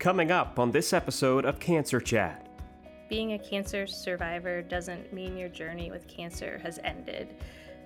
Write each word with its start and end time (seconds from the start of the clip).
Coming 0.00 0.30
up 0.30 0.58
on 0.58 0.70
this 0.70 0.94
episode 0.94 1.44
of 1.44 1.60
Cancer 1.60 2.00
Chat. 2.00 2.48
Being 3.10 3.34
a 3.34 3.38
cancer 3.38 3.86
survivor 3.86 4.62
doesn't 4.62 5.12
mean 5.12 5.36
your 5.36 5.50
journey 5.50 5.90
with 5.90 6.08
cancer 6.08 6.58
has 6.62 6.78
ended, 6.84 7.36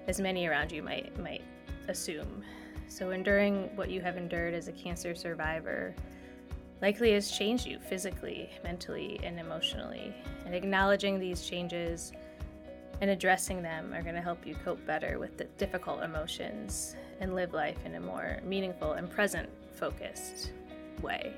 as 0.06 0.20
many 0.20 0.46
around 0.46 0.70
you 0.70 0.80
might 0.80 1.18
might 1.18 1.42
assume. 1.88 2.44
So 2.86 3.10
enduring 3.10 3.68
what 3.74 3.90
you 3.90 4.00
have 4.00 4.16
endured 4.16 4.54
as 4.54 4.68
a 4.68 4.72
cancer 4.72 5.16
survivor 5.16 5.92
likely 6.80 7.14
has 7.14 7.32
changed 7.32 7.66
you 7.66 7.80
physically, 7.80 8.48
mentally, 8.62 9.18
and 9.24 9.40
emotionally. 9.40 10.14
And 10.46 10.54
acknowledging 10.54 11.18
these 11.18 11.44
changes 11.44 12.12
and 13.00 13.10
addressing 13.10 13.60
them 13.60 13.92
are 13.92 14.02
going 14.02 14.14
to 14.14 14.22
help 14.22 14.46
you 14.46 14.54
cope 14.64 14.86
better 14.86 15.18
with 15.18 15.36
the 15.36 15.46
difficult 15.58 16.04
emotions 16.04 16.94
and 17.18 17.34
live 17.34 17.52
life 17.52 17.78
in 17.84 17.96
a 17.96 18.00
more 18.00 18.38
meaningful 18.44 18.92
and 18.92 19.10
present 19.10 19.48
focused 19.72 20.52
way. 21.02 21.34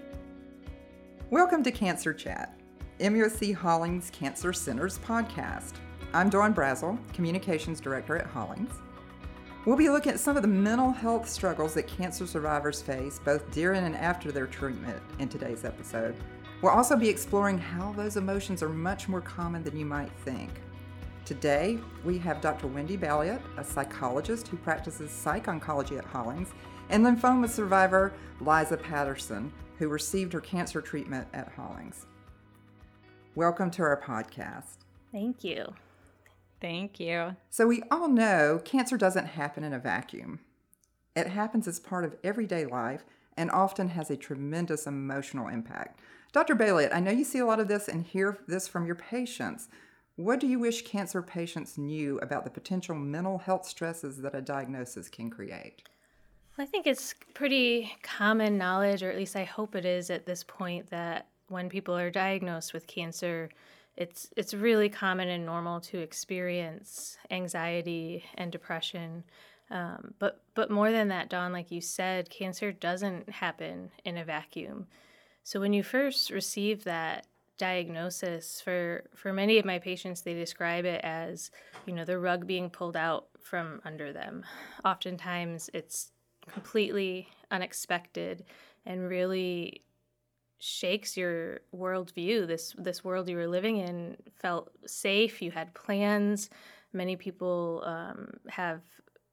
Welcome 1.28 1.64
to 1.64 1.72
Cancer 1.72 2.14
Chat, 2.14 2.56
MUSC 3.00 3.52
Hollings 3.52 4.10
Cancer 4.10 4.52
Center's 4.52 5.00
podcast. 5.00 5.72
I'm 6.14 6.30
Dawn 6.30 6.54
Brazell, 6.54 7.00
Communications 7.14 7.80
Director 7.80 8.16
at 8.16 8.28
Hollings. 8.28 8.72
We'll 9.64 9.76
be 9.76 9.88
looking 9.88 10.12
at 10.12 10.20
some 10.20 10.36
of 10.36 10.42
the 10.42 10.48
mental 10.48 10.92
health 10.92 11.28
struggles 11.28 11.74
that 11.74 11.88
cancer 11.88 12.28
survivors 12.28 12.80
face 12.80 13.18
both 13.24 13.50
during 13.50 13.82
and 13.82 13.96
after 13.96 14.30
their 14.30 14.46
treatment 14.46 15.02
in 15.18 15.28
today's 15.28 15.64
episode. 15.64 16.14
We'll 16.62 16.70
also 16.70 16.94
be 16.94 17.08
exploring 17.08 17.58
how 17.58 17.92
those 17.94 18.16
emotions 18.16 18.62
are 18.62 18.68
much 18.68 19.08
more 19.08 19.20
common 19.20 19.64
than 19.64 19.76
you 19.76 19.84
might 19.84 20.12
think. 20.24 20.52
Today, 21.24 21.80
we 22.04 22.18
have 22.18 22.40
Dr. 22.40 22.68
Wendy 22.68 22.96
Balliet, 22.96 23.40
a 23.56 23.64
psychologist 23.64 24.46
who 24.46 24.58
practices 24.58 25.10
psych 25.10 25.46
oncology 25.46 25.98
at 25.98 26.04
Hollings, 26.04 26.52
and 26.88 27.04
lymphoma 27.04 27.48
survivor 27.48 28.12
Liza 28.40 28.76
Patterson, 28.76 29.52
who 29.78 29.88
received 29.88 30.32
her 30.32 30.40
cancer 30.40 30.80
treatment 30.80 31.28
at 31.32 31.52
Hollings. 31.52 32.06
Welcome 33.34 33.70
to 33.72 33.82
our 33.82 34.00
podcast. 34.00 34.78
Thank 35.12 35.44
you. 35.44 35.74
Thank 36.60 36.98
you. 36.98 37.36
So, 37.50 37.66
we 37.66 37.82
all 37.90 38.08
know 38.08 38.60
cancer 38.64 38.96
doesn't 38.96 39.26
happen 39.26 39.62
in 39.62 39.74
a 39.74 39.78
vacuum. 39.78 40.40
It 41.14 41.28
happens 41.28 41.68
as 41.68 41.78
part 41.78 42.04
of 42.04 42.16
everyday 42.24 42.64
life 42.64 43.04
and 43.36 43.50
often 43.50 43.88
has 43.88 44.10
a 44.10 44.16
tremendous 44.16 44.86
emotional 44.86 45.48
impact. 45.48 46.00
Dr. 46.32 46.54
Bailey, 46.54 46.90
I 46.90 47.00
know 47.00 47.10
you 47.10 47.24
see 47.24 47.38
a 47.38 47.46
lot 47.46 47.60
of 47.60 47.68
this 47.68 47.88
and 47.88 48.02
hear 48.02 48.38
this 48.46 48.68
from 48.68 48.86
your 48.86 48.94
patients. 48.94 49.68
What 50.16 50.40
do 50.40 50.46
you 50.46 50.58
wish 50.58 50.82
cancer 50.82 51.20
patients 51.20 51.76
knew 51.76 52.18
about 52.18 52.44
the 52.44 52.50
potential 52.50 52.94
mental 52.94 53.38
health 53.38 53.66
stresses 53.66 54.18
that 54.22 54.34
a 54.34 54.40
diagnosis 54.40 55.08
can 55.10 55.28
create? 55.28 55.82
I 56.58 56.64
think 56.64 56.86
it's 56.86 57.14
pretty 57.34 57.92
common 58.02 58.56
knowledge, 58.56 59.02
or 59.02 59.10
at 59.10 59.16
least 59.16 59.36
I 59.36 59.44
hope 59.44 59.74
it 59.74 59.84
is 59.84 60.10
at 60.10 60.24
this 60.24 60.42
point, 60.42 60.88
that 60.90 61.28
when 61.48 61.68
people 61.68 61.96
are 61.96 62.10
diagnosed 62.10 62.72
with 62.72 62.86
cancer, 62.86 63.50
it's 63.96 64.30
it's 64.36 64.54
really 64.54 64.88
common 64.88 65.28
and 65.28 65.44
normal 65.44 65.80
to 65.80 65.98
experience 65.98 67.18
anxiety 67.30 68.24
and 68.34 68.50
depression. 68.50 69.24
Um, 69.70 70.14
but 70.18 70.42
but 70.54 70.70
more 70.70 70.90
than 70.90 71.08
that, 71.08 71.28
Dawn, 71.28 71.52
like 71.52 71.70
you 71.70 71.80
said, 71.80 72.30
cancer 72.30 72.72
doesn't 72.72 73.28
happen 73.28 73.90
in 74.04 74.16
a 74.16 74.24
vacuum. 74.24 74.86
So 75.44 75.60
when 75.60 75.72
you 75.72 75.82
first 75.82 76.30
receive 76.30 76.84
that 76.84 77.26
diagnosis 77.58 78.60
for 78.60 79.04
for 79.14 79.32
many 79.32 79.58
of 79.58 79.64
my 79.64 79.78
patients 79.78 80.20
they 80.20 80.34
describe 80.34 80.84
it 80.84 81.00
as 81.02 81.50
you 81.86 81.94
know 81.94 82.04
the 82.04 82.18
rug 82.18 82.46
being 82.46 82.68
pulled 82.68 82.96
out 82.96 83.28
from 83.40 83.80
under 83.84 84.12
them 84.12 84.44
oftentimes 84.84 85.70
it's 85.72 86.10
completely 86.50 87.28
unexpected 87.50 88.44
and 88.84 89.08
really 89.08 89.82
shakes 90.58 91.16
your 91.16 91.60
worldview. 91.74 92.46
This 92.46 92.74
this 92.78 93.04
world 93.04 93.28
you 93.28 93.36
were 93.36 93.46
living 93.46 93.78
in 93.78 94.16
felt 94.40 94.70
safe. 94.86 95.42
You 95.42 95.50
had 95.50 95.74
plans. 95.74 96.50
Many 96.92 97.16
people 97.16 97.82
um, 97.84 98.32
have 98.48 98.80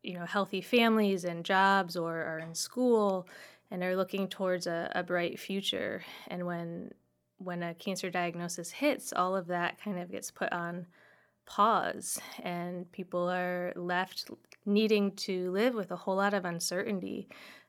you 0.02 0.16
know 0.16 0.26
healthy 0.26 0.62
families 0.62 1.24
and 1.24 1.46
jobs 1.46 1.96
or 1.96 2.14
are 2.14 2.40
in 2.40 2.54
school 2.54 3.28
and 3.72 3.84
are 3.84 3.96
looking 3.96 4.28
towards 4.28 4.68
a, 4.68 4.92
a 4.94 5.04
bright 5.04 5.40
future. 5.40 6.04
And 6.28 6.46
when 6.46 6.92
when 7.38 7.64
a 7.64 7.74
cancer 7.74 8.10
diagnosis 8.10 8.72
hits, 8.72 9.14
all 9.14 9.36
of 9.36 9.48
that 9.48 9.82
kind 9.82 10.00
of 10.00 10.12
gets 10.12 10.32
put 10.32 10.52
on 10.52 10.88
pause, 11.46 12.20
and 12.42 12.90
people 12.92 13.30
are 13.30 13.74
left 13.76 14.30
needing 14.66 15.12
to 15.16 15.52
live 15.52 15.74
with 15.74 15.92
a 15.92 15.96
whole 15.96 16.16
lot 16.16 16.34
of 16.34 16.46
uncertainty. 16.46 17.28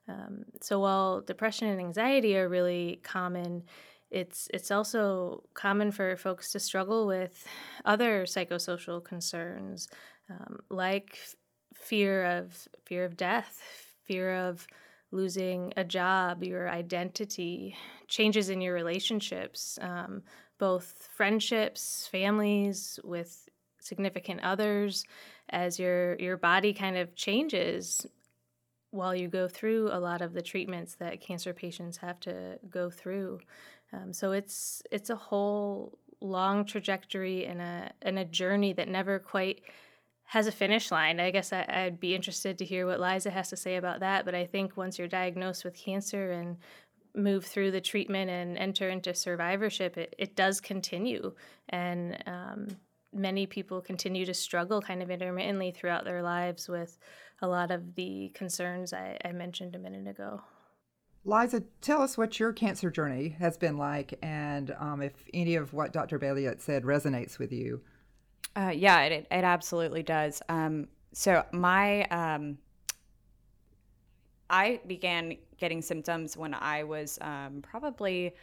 Um, 0.08 0.44
so 0.60 0.80
while 0.80 1.20
depression 1.20 1.68
and 1.68 1.80
anxiety 1.80 2.36
are 2.36 2.48
really 2.48 3.00
common, 3.02 3.64
it's 4.10 4.48
it's 4.52 4.70
also 4.70 5.42
common 5.54 5.90
for 5.90 6.16
folks 6.16 6.52
to 6.52 6.60
struggle 6.60 7.06
with 7.06 7.46
other 7.84 8.24
psychosocial 8.24 9.02
concerns 9.02 9.88
um, 10.30 10.60
like 10.70 11.18
fear 11.74 12.24
of 12.24 12.68
fear 12.84 13.04
of 13.04 13.16
death, 13.16 13.60
fear 14.04 14.34
of 14.34 14.66
losing 15.10 15.72
a 15.76 15.84
job, 15.84 16.42
your 16.42 16.68
identity, 16.68 17.76
changes 18.08 18.48
in 18.48 18.60
your 18.60 18.74
relationships, 18.74 19.78
um, 19.80 20.22
both 20.58 21.08
friendships, 21.14 22.08
families, 22.10 22.98
with 23.04 23.48
significant 23.80 24.40
others, 24.42 25.04
as 25.50 25.78
your 25.78 26.16
your 26.16 26.36
body 26.36 26.72
kind 26.72 26.96
of 26.96 27.14
changes 27.14 28.06
while 28.90 29.14
you 29.14 29.28
go 29.28 29.48
through 29.48 29.88
a 29.90 29.98
lot 29.98 30.22
of 30.22 30.32
the 30.32 30.42
treatments 30.42 30.94
that 30.96 31.20
cancer 31.20 31.52
patients 31.52 31.96
have 31.96 32.20
to 32.20 32.58
go 32.70 32.88
through. 32.90 33.40
Um, 33.92 34.12
so 34.12 34.32
it's 34.32 34.82
it's 34.90 35.10
a 35.10 35.16
whole 35.16 35.98
long 36.20 36.64
trajectory 36.64 37.44
and 37.44 37.60
a 37.60 37.92
and 38.02 38.18
a 38.18 38.24
journey 38.24 38.72
that 38.72 38.88
never 38.88 39.18
quite 39.18 39.62
has 40.24 40.46
a 40.46 40.52
finish 40.52 40.90
line. 40.90 41.20
I 41.20 41.30
guess 41.30 41.52
I, 41.52 41.84
would 41.84 42.00
be 42.00 42.14
interested 42.14 42.58
to 42.58 42.64
hear 42.64 42.86
what 42.86 43.00
Liza 43.00 43.30
has 43.30 43.50
to 43.50 43.56
say 43.56 43.76
about 43.76 44.00
that. 44.00 44.24
But 44.24 44.34
I 44.34 44.46
think 44.46 44.76
once 44.76 44.98
you're 44.98 45.08
diagnosed 45.08 45.64
with 45.64 45.74
cancer 45.74 46.32
and 46.32 46.56
move 47.14 47.44
through 47.44 47.70
the 47.70 47.80
treatment 47.80 48.30
and 48.30 48.56
enter 48.58 48.88
into 48.88 49.14
survivorship, 49.14 49.96
it, 49.96 50.14
it 50.18 50.34
does 50.34 50.60
continue. 50.60 51.34
And 51.68 52.22
um, 52.26 52.68
many 53.14 53.46
people 53.46 53.80
continue 53.80 54.26
to 54.26 54.34
struggle 54.34 54.80
kind 54.80 55.02
of 55.02 55.10
intermittently 55.10 55.70
throughout 55.70 56.04
their 56.04 56.22
lives 56.22 56.68
with 56.68 56.98
a 57.42 57.48
lot 57.48 57.70
of 57.70 57.94
the 57.94 58.30
concerns 58.34 58.92
I, 58.92 59.18
I 59.24 59.32
mentioned 59.32 59.74
a 59.74 59.78
minute 59.78 60.08
ago. 60.08 60.42
Liza, 61.24 61.62
tell 61.80 62.02
us 62.02 62.18
what 62.18 62.38
your 62.38 62.52
cancer 62.52 62.90
journey 62.90 63.30
has 63.38 63.56
been 63.56 63.78
like 63.78 64.18
and 64.22 64.74
um, 64.78 65.00
if 65.00 65.12
any 65.32 65.54
of 65.56 65.72
what 65.72 65.92
Dr. 65.92 66.18
Balliet 66.18 66.60
said 66.60 66.82
resonates 66.82 67.38
with 67.38 67.50
you. 67.52 67.80
Uh, 68.56 68.72
yeah, 68.74 69.02
it, 69.02 69.26
it 69.30 69.44
absolutely 69.44 70.02
does. 70.02 70.42
Um, 70.48 70.88
so 71.12 71.44
my 71.52 72.04
um, 72.04 72.58
I 74.50 74.80
began 74.86 75.36
getting 75.58 75.80
symptoms 75.80 76.36
when 76.36 76.54
I 76.54 76.84
was 76.84 77.18
um, 77.22 77.62
probably 77.62 78.34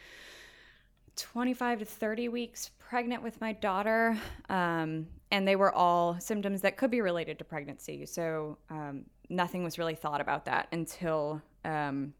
25 1.15 1.79
to 1.79 1.85
30 1.85 2.29
weeks 2.29 2.71
pregnant 2.91 3.23
with 3.23 3.39
my 3.39 3.53
daughter. 3.53 4.17
Um, 4.49 5.07
and 5.31 5.47
they 5.47 5.55
were 5.55 5.71
all 5.71 6.19
symptoms 6.19 6.59
that 6.59 6.75
could 6.75 6.91
be 6.91 6.99
related 6.99 7.37
to 7.39 7.45
pregnancy. 7.45 8.05
So 8.05 8.57
um, 8.69 9.05
nothing 9.29 9.63
was 9.63 9.79
really 9.79 9.95
thought 9.95 10.19
about 10.19 10.43
that 10.43 10.67
until 10.73 11.41
um, 11.63 12.13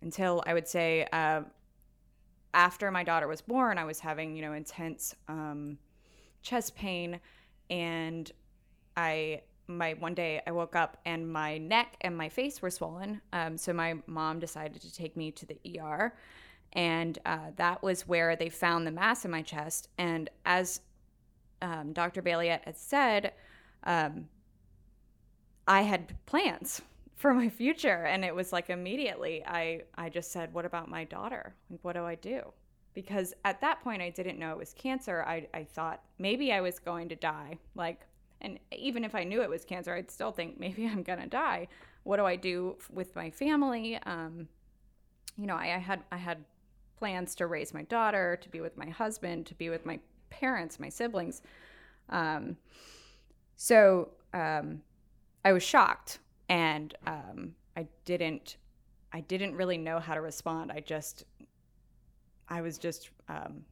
until 0.00 0.42
I 0.46 0.54
would 0.54 0.66
say 0.66 1.06
uh, 1.12 1.42
after 2.54 2.90
my 2.90 3.04
daughter 3.04 3.28
was 3.28 3.42
born, 3.42 3.76
I 3.76 3.84
was 3.84 4.00
having 4.00 4.34
you 4.34 4.40
know 4.40 4.54
intense 4.54 5.14
um, 5.28 5.76
chest 6.40 6.74
pain 6.74 7.20
and 7.68 8.32
I 8.96 9.42
my 9.66 9.92
one 9.92 10.14
day 10.14 10.40
I 10.46 10.52
woke 10.52 10.74
up 10.74 10.96
and 11.04 11.30
my 11.30 11.58
neck 11.58 11.96
and 12.00 12.16
my 12.16 12.30
face 12.30 12.62
were 12.62 12.70
swollen. 12.70 13.20
Um, 13.34 13.58
so 13.58 13.74
my 13.74 13.96
mom 14.06 14.38
decided 14.38 14.80
to 14.80 14.90
take 14.90 15.18
me 15.18 15.32
to 15.32 15.44
the 15.44 15.58
ER, 15.78 16.14
and 16.72 17.18
uh, 17.26 17.50
that 17.56 17.82
was 17.82 18.08
where 18.08 18.36
they 18.36 18.48
found 18.48 18.86
the 18.86 18.90
mass 18.90 19.24
in 19.24 19.30
my 19.30 19.42
chest. 19.42 19.88
And 19.98 20.30
as 20.44 20.80
um, 21.60 21.92
Dr. 21.92 22.22
Balliet 22.22 22.62
had 22.64 22.78
said, 22.78 23.32
um, 23.84 24.28
I 25.68 25.82
had 25.82 26.14
plans 26.26 26.82
for 27.16 27.34
my 27.34 27.48
future, 27.48 28.04
and 28.04 28.24
it 28.24 28.34
was 28.34 28.52
like 28.52 28.70
immediately 28.70 29.44
I 29.46 29.82
I 29.96 30.08
just 30.08 30.32
said, 30.32 30.52
"What 30.52 30.64
about 30.64 30.88
my 30.88 31.04
daughter? 31.04 31.54
Like, 31.70 31.80
what 31.82 31.94
do 31.94 32.04
I 32.04 32.16
do?" 32.16 32.52
because 32.94 33.32
at 33.44 33.60
that 33.60 33.82
point 33.82 34.02
I 34.02 34.10
didn't 34.10 34.38
know 34.38 34.52
it 34.52 34.58
was 34.58 34.74
cancer. 34.74 35.24
I, 35.26 35.46
I 35.54 35.64
thought 35.64 36.02
maybe 36.18 36.52
I 36.52 36.60
was 36.60 36.78
going 36.78 37.08
to 37.08 37.16
die. 37.16 37.58
Like, 37.74 38.00
and 38.40 38.58
even 38.70 39.04
if 39.04 39.14
I 39.14 39.24
knew 39.24 39.42
it 39.42 39.48
was 39.48 39.64
cancer, 39.64 39.94
I'd 39.94 40.10
still 40.10 40.32
think 40.32 40.58
maybe 40.58 40.86
I'm 40.92 41.02
gonna 41.02 41.26
die. 41.26 41.68
What 42.04 42.16
do 42.16 42.24
I 42.24 42.36
do 42.36 42.76
with 42.90 43.14
my 43.14 43.30
family? 43.30 43.98
Um, 44.04 44.48
you 45.36 45.46
know, 45.46 45.56
I, 45.56 45.76
I 45.76 45.78
had 45.78 46.02
I 46.10 46.16
had 46.16 46.44
plans 47.02 47.34
to 47.34 47.48
raise 47.48 47.74
my 47.74 47.82
daughter, 47.82 48.38
to 48.40 48.48
be 48.48 48.60
with 48.60 48.76
my 48.76 48.88
husband, 48.88 49.44
to 49.46 49.54
be 49.56 49.70
with 49.70 49.84
my 49.84 49.98
parents, 50.30 50.78
my 50.78 50.88
siblings. 50.88 51.42
Um, 52.10 52.56
so 53.56 54.10
um, 54.32 54.82
I 55.44 55.52
was 55.52 55.64
shocked, 55.64 56.20
and 56.48 56.94
um, 57.08 57.56
I 57.76 57.88
didn't 58.04 58.56
I 59.12 59.20
didn't 59.22 59.56
really 59.56 59.78
know 59.78 59.98
how 59.98 60.14
to 60.14 60.20
respond. 60.20 60.70
I 60.70 60.78
just 60.78 61.24
I 62.48 62.60
was 62.60 62.78
just, 62.78 63.10
um, 63.28 63.64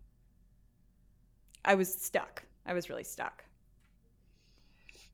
I 1.65 1.75
was 1.75 1.93
stuck. 1.93 2.43
I 2.65 2.73
was 2.73 2.89
really 2.89 3.05
stuck. 3.05 3.45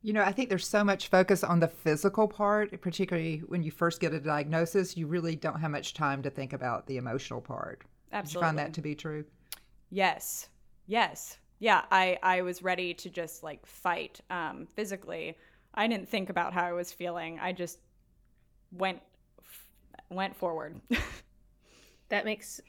You 0.03 0.13
know, 0.13 0.23
I 0.23 0.31
think 0.31 0.49
there's 0.49 0.69
so 0.69 0.85
much 0.85 1.09
focus 1.09 1.43
on 1.43 1.59
the 1.59 1.67
physical 1.67 2.29
part, 2.29 2.81
particularly 2.81 3.39
when 3.49 3.65
you 3.65 3.73
first 3.73 4.01
get 4.01 4.15
a 4.15 4.21
diagnosis. 4.21 4.97
You 4.97 5.09
really 5.09 5.35
don't 5.35 5.61
have 5.61 5.73
much 5.73 5.95
time 5.95 6.23
to 6.23 6.31
think 6.31 6.53
about 6.53 6.87
the 6.87 6.97
emotional 6.97 7.41
part. 7.41 7.83
Absolutely. 8.17 8.35
Did 8.35 8.35
you 8.35 8.49
find 8.49 8.59
that 8.59 8.75
to 8.75 8.81
be 8.81 8.95
true? 8.95 9.25
Yes. 9.91 10.49
Yes. 10.87 11.39
Yeah. 11.59 11.83
I, 11.91 12.19
I 12.23 12.43
was 12.43 12.63
ready 12.63 12.95
to 12.95 13.11
just 13.11 13.43
like 13.43 13.65
fight 13.67 14.21
um, 14.31 14.67
physically. 14.75 15.37
I 15.75 15.87
didn't 15.87 16.09
think 16.09 16.31
about 16.31 16.53
how 16.53 16.65
I 16.65 16.73
was 16.73 16.93
feeling. 16.93 17.39
I 17.39 17.53
just 17.53 17.79
went 18.73 19.01
went 20.11 20.37
forward. 20.37 20.81
that 22.09 22.25
makes 22.25 22.61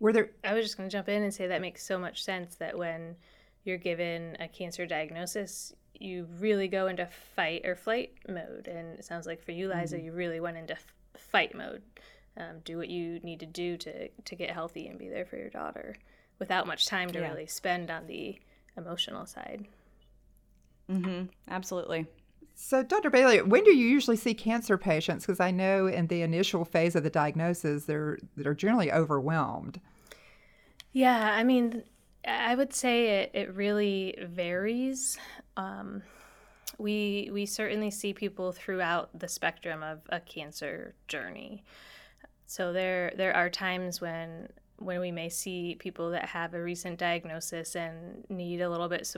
were 0.00 0.12
there 0.12 0.30
I 0.42 0.54
was 0.54 0.64
just 0.64 0.76
going 0.76 0.88
to 0.88 0.92
jump 0.92 1.08
in 1.08 1.22
and 1.22 1.32
say 1.32 1.46
that 1.46 1.60
makes 1.60 1.84
so 1.84 1.98
much 1.98 2.22
sense 2.22 2.56
that 2.56 2.76
when 2.76 3.16
you're 3.64 3.78
given 3.78 4.36
a 4.40 4.48
cancer 4.48 4.86
diagnosis, 4.86 5.72
you 5.94 6.28
really 6.38 6.68
go 6.68 6.86
into 6.88 7.06
fight 7.34 7.64
or 7.64 7.74
flight 7.74 8.12
mode. 8.28 8.68
And 8.68 8.98
it 8.98 9.04
sounds 9.04 9.26
like 9.26 9.42
for 9.42 9.52
you, 9.52 9.68
Liza, 9.68 9.96
mm-hmm. 9.96 10.06
you 10.06 10.12
really 10.12 10.40
went 10.40 10.56
into 10.56 10.74
f- 10.74 10.92
fight 11.16 11.54
mode. 11.54 11.82
Um, 12.36 12.60
do 12.64 12.78
what 12.78 12.88
you 12.88 13.20
need 13.20 13.40
to 13.40 13.46
do 13.46 13.76
to, 13.76 14.08
to 14.08 14.34
get 14.34 14.50
healthy 14.50 14.88
and 14.88 14.98
be 14.98 15.08
there 15.08 15.24
for 15.24 15.36
your 15.36 15.50
daughter 15.50 15.94
without 16.38 16.66
much 16.66 16.86
time 16.86 17.08
to 17.10 17.20
yeah. 17.20 17.28
really 17.28 17.46
spend 17.46 17.90
on 17.90 18.06
the 18.06 18.38
emotional 18.76 19.24
side. 19.24 19.66
Mm-hmm. 20.90 21.26
Absolutely. 21.48 22.06
So, 22.56 22.82
Dr. 22.82 23.10
Bailey, 23.10 23.42
when 23.42 23.64
do 23.64 23.74
you 23.74 23.86
usually 23.86 24.16
see 24.16 24.34
cancer 24.34 24.78
patients? 24.78 25.26
Because 25.26 25.40
I 25.40 25.50
know 25.50 25.86
in 25.86 26.06
the 26.06 26.22
initial 26.22 26.64
phase 26.64 26.94
of 26.94 27.02
the 27.02 27.10
diagnosis, 27.10 27.84
they're 27.84 28.18
they're 28.36 28.54
generally 28.54 28.92
overwhelmed. 28.92 29.80
Yeah, 30.92 31.32
I 31.34 31.42
mean, 31.42 31.82
I 32.26 32.54
would 32.54 32.72
say 32.72 33.22
it, 33.22 33.30
it 33.34 33.54
really 33.54 34.16
varies. 34.22 35.18
Um, 35.56 36.02
we 36.78 37.28
we 37.32 37.44
certainly 37.46 37.90
see 37.90 38.12
people 38.12 38.52
throughout 38.52 39.18
the 39.18 39.28
spectrum 39.28 39.82
of 39.82 40.02
a 40.08 40.20
cancer 40.20 40.94
journey. 41.08 41.64
So 42.54 42.72
there 42.72 43.12
there 43.16 43.34
are 43.34 43.50
times 43.50 44.00
when 44.00 44.48
when 44.76 45.00
we 45.00 45.10
may 45.10 45.28
see 45.28 45.74
people 45.76 46.10
that 46.10 46.26
have 46.26 46.54
a 46.54 46.62
recent 46.62 47.00
diagnosis 47.00 47.74
and 47.74 48.24
need 48.28 48.60
a 48.60 48.70
little 48.70 48.88
bit 48.88 49.12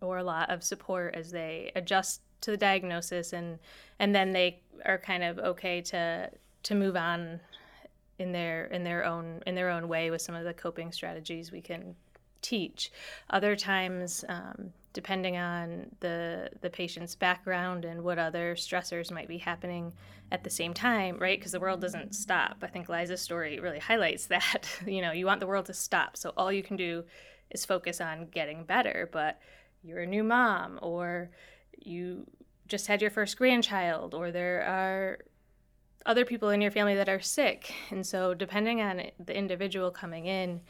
or 0.00 0.18
a 0.18 0.22
lot 0.22 0.50
of 0.50 0.62
support 0.62 1.16
as 1.16 1.32
they 1.32 1.72
adjust 1.74 2.20
to 2.42 2.52
the 2.52 2.56
diagnosis 2.56 3.32
and 3.32 3.58
and 3.98 4.14
then 4.14 4.30
they 4.30 4.60
are 4.84 4.98
kind 4.98 5.24
of 5.24 5.36
okay 5.40 5.80
to 5.80 6.30
to 6.62 6.74
move 6.76 6.96
on 6.96 7.40
in 8.20 8.30
their 8.30 8.66
in 8.66 8.84
their 8.84 9.04
own 9.04 9.42
in 9.48 9.56
their 9.56 9.70
own 9.70 9.88
way 9.88 10.12
with 10.12 10.22
some 10.22 10.36
of 10.36 10.44
the 10.44 10.54
coping 10.54 10.92
strategies 10.92 11.50
we 11.50 11.60
can 11.60 11.96
teach. 12.40 12.92
Other 13.30 13.56
times, 13.56 14.24
um, 14.28 14.72
depending 14.96 15.36
on 15.36 15.90
the 16.00 16.48
the 16.62 16.70
patient's 16.70 17.14
background 17.14 17.84
and 17.84 18.02
what 18.02 18.18
other 18.18 18.54
stressors 18.54 19.12
might 19.12 19.28
be 19.28 19.36
happening 19.36 19.92
at 20.32 20.42
the 20.42 20.48
same 20.48 20.72
time, 20.72 21.18
right? 21.18 21.38
Because 21.38 21.52
the 21.52 21.60
world 21.60 21.82
doesn't 21.82 22.14
stop. 22.14 22.56
I 22.62 22.68
think 22.68 22.88
Liza's 22.88 23.20
story 23.20 23.60
really 23.60 23.78
highlights 23.78 24.26
that. 24.34 24.66
you 24.86 25.02
know, 25.02 25.12
you 25.12 25.26
want 25.26 25.40
the 25.40 25.46
world 25.46 25.66
to 25.66 25.74
stop, 25.74 26.16
so 26.16 26.32
all 26.38 26.50
you 26.50 26.62
can 26.62 26.76
do 26.76 27.04
is 27.50 27.66
focus 27.66 28.00
on 28.00 28.28
getting 28.28 28.64
better. 28.64 29.10
But 29.12 29.38
you're 29.82 30.00
a 30.00 30.06
new 30.06 30.24
mom, 30.24 30.78
or 30.80 31.28
you 31.78 32.26
just 32.66 32.86
had 32.86 33.02
your 33.02 33.10
first 33.10 33.36
grandchild, 33.36 34.14
or 34.14 34.30
there 34.30 34.62
are 34.62 35.18
other 36.06 36.24
people 36.24 36.48
in 36.48 36.62
your 36.62 36.70
family 36.70 36.94
that 36.94 37.10
are 37.10 37.20
sick, 37.20 37.70
and 37.90 38.06
so 38.06 38.32
depending 38.32 38.80
on 38.80 39.02
the 39.22 39.36
individual 39.36 39.90
coming 39.90 40.24
in, 40.24 40.62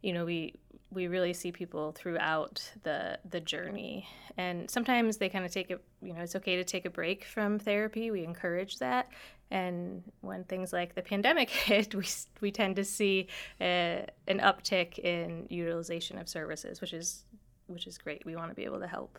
you 0.00 0.14
know, 0.14 0.24
we 0.24 0.54
we 0.94 1.08
really 1.08 1.32
see 1.32 1.52
people 1.52 1.92
throughout 1.92 2.62
the 2.82 3.18
the 3.28 3.40
journey. 3.40 4.08
And 4.36 4.70
sometimes 4.70 5.16
they 5.16 5.28
kind 5.28 5.44
of 5.44 5.50
take 5.50 5.70
it 5.70 5.82
you 6.02 6.12
know 6.14 6.20
it's 6.20 6.36
okay 6.36 6.56
to 6.56 6.64
take 6.64 6.84
a 6.84 6.90
break 6.90 7.24
from 7.24 7.58
therapy. 7.58 8.10
We 8.10 8.24
encourage 8.24 8.78
that. 8.78 9.08
And 9.50 10.02
when 10.20 10.44
things 10.44 10.72
like 10.72 10.94
the 10.94 11.02
pandemic 11.02 11.50
hit 11.68 11.94
we 11.94 12.06
we 12.40 12.50
tend 12.50 12.76
to 12.76 12.84
see 12.84 13.28
a, 13.60 14.06
an 14.26 14.38
uptick 14.40 14.98
in 14.98 15.46
utilization 15.50 16.18
of 16.18 16.28
services 16.28 16.80
which 16.80 16.92
is 16.92 17.24
which 17.66 17.86
is 17.86 17.98
great. 17.98 18.24
We 18.24 18.36
want 18.36 18.50
to 18.50 18.54
be 18.54 18.64
able 18.64 18.80
to 18.80 18.86
help. 18.86 19.18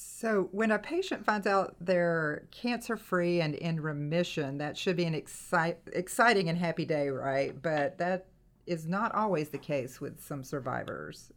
So, 0.00 0.48
when 0.52 0.70
a 0.70 0.78
patient 0.78 1.24
finds 1.24 1.46
out 1.46 1.74
they're 1.80 2.44
cancer 2.52 2.96
free 2.96 3.40
and 3.40 3.56
in 3.56 3.80
remission, 3.80 4.58
that 4.58 4.78
should 4.78 4.96
be 4.96 5.04
an 5.04 5.14
excite, 5.14 5.78
exciting 5.92 6.48
and 6.48 6.56
happy 6.56 6.84
day, 6.84 7.08
right? 7.08 7.60
But 7.60 7.98
that 7.98 8.27
is 8.68 8.86
not 8.86 9.14
always 9.14 9.48
the 9.48 9.58
case 9.58 10.00
with 10.00 10.22
some 10.22 10.44
survivors. 10.44 11.32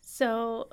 So 0.00 0.70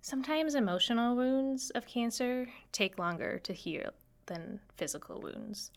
sometimes 0.00 0.54
emotional 0.54 1.16
wounds 1.16 1.70
of 1.70 1.86
cancer 1.86 2.48
take 2.72 2.98
longer 2.98 3.38
to 3.40 3.52
heal 3.52 3.90
than 4.26 4.60
physical 4.76 5.20
wounds. 5.20 5.70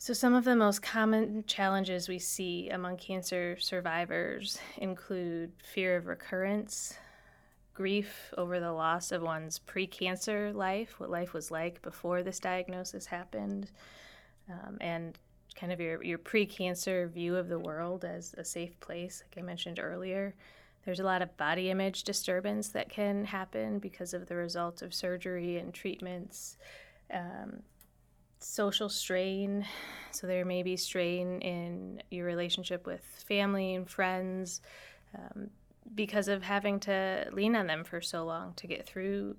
So, 0.00 0.12
some 0.12 0.34
of 0.34 0.44
the 0.44 0.54
most 0.54 0.80
common 0.80 1.42
challenges 1.46 2.08
we 2.08 2.20
see 2.20 2.68
among 2.70 2.98
cancer 2.98 3.56
survivors 3.58 4.58
include 4.76 5.50
fear 5.60 5.96
of 5.96 6.06
recurrence, 6.06 6.94
grief 7.74 8.32
over 8.38 8.60
the 8.60 8.72
loss 8.72 9.10
of 9.10 9.22
one's 9.22 9.58
pre 9.58 9.88
cancer 9.88 10.52
life, 10.52 11.00
what 11.00 11.10
life 11.10 11.32
was 11.32 11.50
like 11.50 11.82
before 11.82 12.22
this 12.22 12.38
diagnosis 12.38 13.06
happened, 13.06 13.72
um, 14.48 14.78
and 14.80 15.18
kind 15.58 15.72
of 15.72 15.80
your, 15.80 16.02
your 16.02 16.18
pre-cancer 16.18 17.08
view 17.08 17.36
of 17.36 17.48
the 17.48 17.58
world 17.58 18.04
as 18.04 18.34
a 18.38 18.44
safe 18.44 18.78
place 18.80 19.22
like 19.26 19.42
i 19.42 19.44
mentioned 19.44 19.78
earlier. 19.78 20.34
There's 20.84 21.00
a 21.00 21.04
lot 21.04 21.20
of 21.20 21.36
body 21.36 21.70
image 21.70 22.04
disturbance 22.04 22.68
that 22.68 22.88
can 22.88 23.26
happen 23.26 23.78
because 23.78 24.14
of 24.14 24.26
the 24.26 24.36
result 24.36 24.80
of 24.80 24.94
surgery 24.94 25.58
and 25.58 25.74
treatments 25.74 26.56
um, 27.12 27.62
social 28.38 28.88
strain. 28.88 29.66
So 30.12 30.26
there 30.26 30.44
may 30.44 30.62
be 30.62 30.76
strain 30.76 31.40
in 31.40 32.02
your 32.10 32.26
relationship 32.26 32.86
with 32.86 33.02
family 33.26 33.74
and 33.74 33.88
friends 33.88 34.60
um, 35.14 35.50
because 35.94 36.28
of 36.28 36.42
having 36.42 36.80
to 36.80 37.28
lean 37.32 37.56
on 37.56 37.66
them 37.66 37.84
for 37.84 38.00
so 38.00 38.24
long 38.24 38.54
to 38.54 38.66
get 38.66 38.86
through 38.86 39.36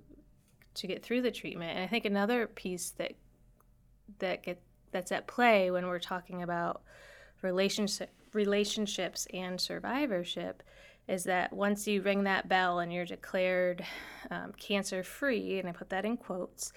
to 0.75 0.87
get 0.87 1.03
through 1.03 1.21
the 1.21 1.31
treatment. 1.31 1.71
And 1.71 1.83
i 1.83 1.87
think 1.87 2.05
another 2.05 2.47
piece 2.47 2.91
that 2.91 3.13
that 4.19 4.43
get 4.43 4.61
that's 4.91 5.11
at 5.11 5.27
play 5.27 5.71
when 5.71 5.87
we're 5.87 5.99
talking 5.99 6.41
about 6.41 6.81
relationship 7.41 8.09
relationships 8.33 9.27
and 9.33 9.59
survivorship 9.59 10.61
is 11.07 11.23
that 11.23 11.51
once 11.51 11.87
you 11.87 12.01
ring 12.03 12.23
that 12.23 12.47
bell 12.47 12.77
and 12.79 12.93
you're 12.93 13.05
declared 13.05 13.83
um, 14.29 14.53
cancer 14.59 15.03
free, 15.03 15.57
and 15.57 15.67
I 15.67 15.71
put 15.71 15.89
that 15.89 16.05
in 16.05 16.17
quotes, 16.17 16.71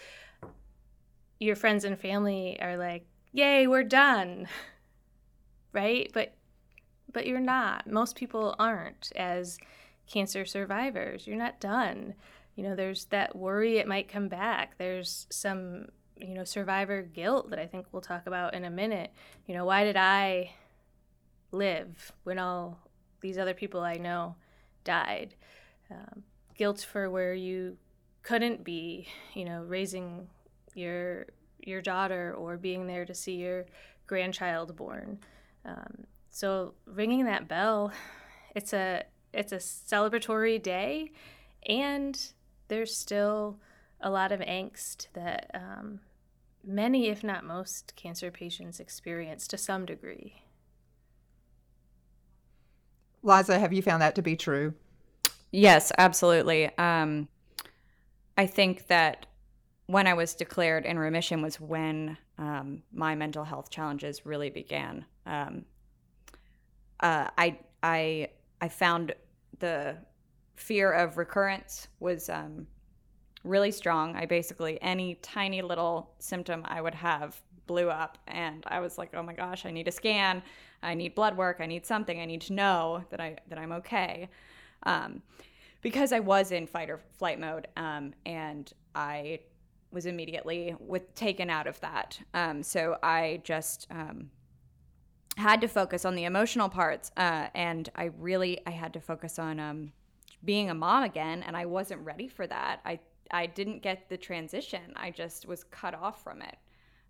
your 1.39 1.55
friends 1.55 1.85
and 1.85 1.99
family 1.99 2.59
are 2.61 2.79
like, 2.79 3.05
"Yay, 3.33 3.67
we're 3.67 3.83
done," 3.83 4.49
right? 5.73 6.11
But 6.15 6.35
but 7.13 7.27
you're 7.27 7.41
not. 7.41 7.87
Most 7.87 8.17
people 8.17 8.55
aren't 8.59 9.13
as 9.17 9.59
cancer 10.07 10.47
survivors. 10.47 11.27
You're 11.27 11.37
not 11.37 11.61
done. 11.61 12.15
You 12.57 12.65
know, 12.65 12.75
there's 12.75 13.07
that 13.07 13.37
worry 13.37 13.79
it 13.79 13.89
might 13.89 14.09
come 14.09 14.29
back. 14.29 14.79
There's 14.79 15.27
some 15.31 15.87
you 16.17 16.35
know 16.35 16.45
survivor 16.45 17.03
guilt 17.03 17.51
that 17.51 17.59
I 17.59 17.67
think 17.67 17.87
we'll 17.93 18.03
talk 18.03 18.27
about 18.27 18.55
in 18.55 18.65
a 18.65 18.71
minute. 18.71 19.13
You 19.47 19.55
know, 19.55 19.65
why 19.65 19.85
did 19.85 19.97
I 19.97 20.53
live 21.51 22.13
when 22.25 22.39
all 22.39 22.79
these 23.21 23.39
other 23.39 23.55
people 23.55 23.81
I 23.81 23.95
know 23.95 24.37
died? 24.85 25.35
Um, 25.91 26.23
guilt 26.57 26.87
for 26.91 27.11
where 27.11 27.35
you 27.35 27.77
couldn't 28.23 28.65
be, 28.65 29.09
you 29.35 29.45
know, 29.45 29.63
raising 29.63 30.29
your 30.75 31.27
your 31.61 31.81
daughter 31.81 32.35
or 32.37 32.57
being 32.57 32.87
there 32.87 33.05
to 33.05 33.15
see 33.15 33.35
your 33.35 33.67
grandchild 34.07 34.77
born. 34.77 35.19
Um, 35.65 36.05
so 36.31 36.75
ringing 36.87 37.25
that 37.27 37.49
bell, 37.49 37.93
it's 38.55 38.73
a 38.73 39.05
it's 39.33 39.53
a 39.53 39.57
celebratory 39.57 40.63
day, 40.63 41.13
and 41.67 42.19
there's 42.69 42.97
still 42.97 43.59
a 44.03 44.11
lot 44.11 44.33
of 44.33 44.41
angst 44.41 45.07
that 45.15 45.51
um, 45.55 46.01
many, 46.65 47.09
if 47.09 47.23
not 47.23 47.45
most, 47.45 47.95
cancer 47.97 48.31
patients 48.31 48.81
experience 48.81 49.47
to 49.49 49.59
some 49.59 49.87
degree. 49.87 50.43
Liza, 53.23 53.59
have 53.59 53.73
you 53.73 53.83
found 53.83 54.03
that 54.03 54.17
to 54.17 54.23
be 54.23 54.37
true? 54.37 54.75
Yes, 55.53 55.93
absolutely. 55.99 56.77
Um, 56.79 57.29
I 58.37 58.47
think 58.47 58.89
that 58.89 59.27
when 59.87 60.07
I 60.07 60.15
was 60.15 60.35
declared 60.35 60.87
in 60.87 60.99
remission 60.99 61.43
was 61.43 61.61
when 61.61 62.17
um, 62.39 62.83
my 62.93 63.15
mental 63.15 63.45
health 63.45 63.71
challenges 63.71 64.25
really 64.25 64.51
began. 64.51 65.05
Um, 65.27 65.65
uh, 67.01 67.29
I 67.37 67.59
I 67.83 68.29
I 68.61 68.69
found 68.69 69.15
the 69.59 69.97
fear 70.55 70.93
of 70.93 71.19
recurrence 71.19 71.89
was 72.01 72.29
um, 72.29 72.67
really 73.45 73.71
strong. 73.71 74.17
I 74.17 74.27
basically 74.27 74.81
any 74.83 75.17
tiny 75.17 75.63
little 75.63 76.11
symptom 76.19 76.63
I 76.67 76.81
would 76.81 76.95
have 76.95 77.41
blew 77.67 77.91
up 77.91 78.19
and 78.27 78.65
I 78.67 78.81
was 78.81 78.99
like, 78.99 79.11
"Oh 79.15 79.23
my 79.23 79.33
gosh, 79.33 79.67
I 79.67 79.71
need 79.71 79.89
a 79.89 79.93
scan. 79.93 80.43
I 80.83 80.95
need 80.95 81.15
blood 81.15 81.37
work. 81.37 81.59
I 81.61 81.67
need 81.67 81.87
something. 81.87 82.21
I 82.21 82.25
need 82.25 82.41
to 82.43 82.53
know 82.53 83.05
that 83.11 83.21
I 83.21 83.37
that 83.49 83.59
I'm 83.59 83.73
okay." 83.73 84.29
Um, 84.85 85.23
because 85.81 86.13
I 86.13 86.21
was 86.21 86.53
in 86.53 86.67
fight 86.67 86.91
or 86.91 87.01
flight 87.19 87.41
mode, 87.41 87.69
um, 87.77 88.15
and 88.25 88.73
I 88.95 89.41
was 89.91 90.07
immediately 90.07 90.75
with 90.79 91.15
taken 91.15 91.51
out 91.51 91.67
of 91.67 91.79
that. 91.81 92.19
Um, 92.35 92.63
so 92.63 92.97
I 93.03 93.41
just 93.45 93.87
um, 93.91 94.31
had 95.37 95.61
to 95.61 95.69
focus 95.69 96.05
on 96.05 96.15
the 96.15 96.25
emotional 96.25 96.69
parts, 96.69 97.11
uh, 97.17 97.49
and 97.55 97.89
I 97.95 98.11
really 98.19 98.61
I 98.67 98.71
had 98.71 98.93
to 98.95 99.01
focus 99.01 99.39
on 99.39 99.61
um, 99.61 99.93
being 100.45 100.71
a 100.71 100.75
mom 100.75 101.05
again, 101.05 101.43
and 101.43 101.57
I 101.57 101.67
wasn't 101.67 102.01
ready 102.05 102.29
for 102.29 102.47
that. 102.47 102.81
I 102.85 103.01
I 103.33 103.47
didn't 103.47 103.83
get 103.83 104.09
the 104.09 104.17
transition. 104.17 104.93
I 104.97 105.11
just 105.11 105.47
was 105.47 105.65
cut 105.65 105.95
off 105.95 106.23
from 106.23 106.43
it. 106.43 106.57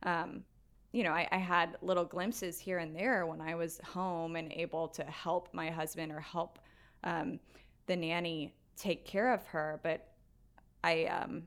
Um, 0.05 0.45
you 0.93 1.03
know, 1.03 1.13
I, 1.13 1.27
I, 1.33 1.39
had 1.39 1.77
little 1.81 2.05
glimpses 2.05 2.59
here 2.59 2.79
and 2.79 2.95
there 2.95 3.25
when 3.25 3.41
I 3.41 3.55
was 3.55 3.81
home 3.85 4.37
and 4.37 4.53
able 4.53 4.89
to 4.89 5.05
help 5.05 5.49
my 5.53 5.71
husband 5.71 6.13
or 6.13 6.21
help 6.21 6.59
um, 7.05 7.41
the 7.87 7.97
nanny 7.97 8.55
take 8.77 9.07
care 9.07 9.33
of 9.33 9.47
her, 9.47 9.81
but 9.83 10.09
I 10.85 11.05
um, 11.05 11.45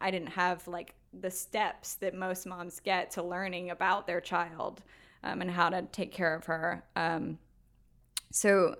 I 0.00 0.10
didn't 0.10 0.28
have 0.28 0.66
like 0.68 0.94
the 1.20 1.30
steps 1.30 1.94
that 1.94 2.14
most 2.14 2.46
moms 2.46 2.80
get 2.80 3.10
to 3.12 3.22
learning 3.22 3.70
about 3.70 4.06
their 4.06 4.20
child 4.20 4.82
um, 5.24 5.40
and 5.40 5.50
how 5.50 5.70
to 5.70 5.82
take 5.82 6.12
care 6.12 6.34
of 6.34 6.44
her. 6.44 6.84
Um, 6.96 7.38
so 8.30 8.76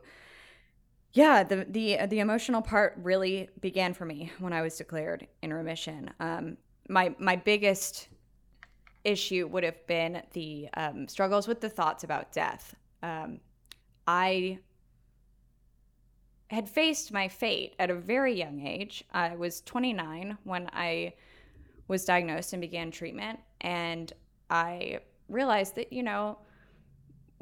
yeah, 1.19 1.43
the 1.43 1.67
the 1.69 2.07
the 2.07 2.21
emotional 2.21 2.63
part 2.63 2.95
really 3.03 3.49
began 3.61 3.93
for 3.93 4.05
me 4.05 4.31
when 4.39 4.53
I 4.53 4.63
was 4.63 4.77
declared 4.77 5.27
in 5.43 5.53
remission. 5.53 6.11
Um, 6.21 6.57
my 6.89 7.13
my 7.19 7.35
biggest 7.35 8.07
issue 9.03 9.49
would 9.49 9.65
have 9.65 9.85
been 9.89 10.23
the 10.33 10.69
um, 10.75 11.09
struggles 11.09 11.49
with 11.49 11.61
the 11.61 11.69
thoughts 11.69 12.05
about 12.05 12.31
death. 12.31 12.77
Um, 13.03 13.41
I 14.07 14.61
had 16.51 16.69
faced 16.69 17.13
my 17.13 17.27
fate 17.27 17.75
at 17.81 17.91
a 17.91 17.97
very 17.97 18.33
young 18.33 18.65
age. 18.65 19.03
I 19.11 19.35
was 19.35 19.61
29 19.63 20.39
when 20.45 20.71
I 20.73 21.15
was 21.89 22.05
diagnosed 22.05 22.53
and 22.53 22.61
began 22.61 22.93
treatment, 22.93 23.41
and 23.63 24.13
I 24.51 25.01
realized 25.29 25.75
that 25.75 25.93
you 25.93 26.05
know 26.05 26.39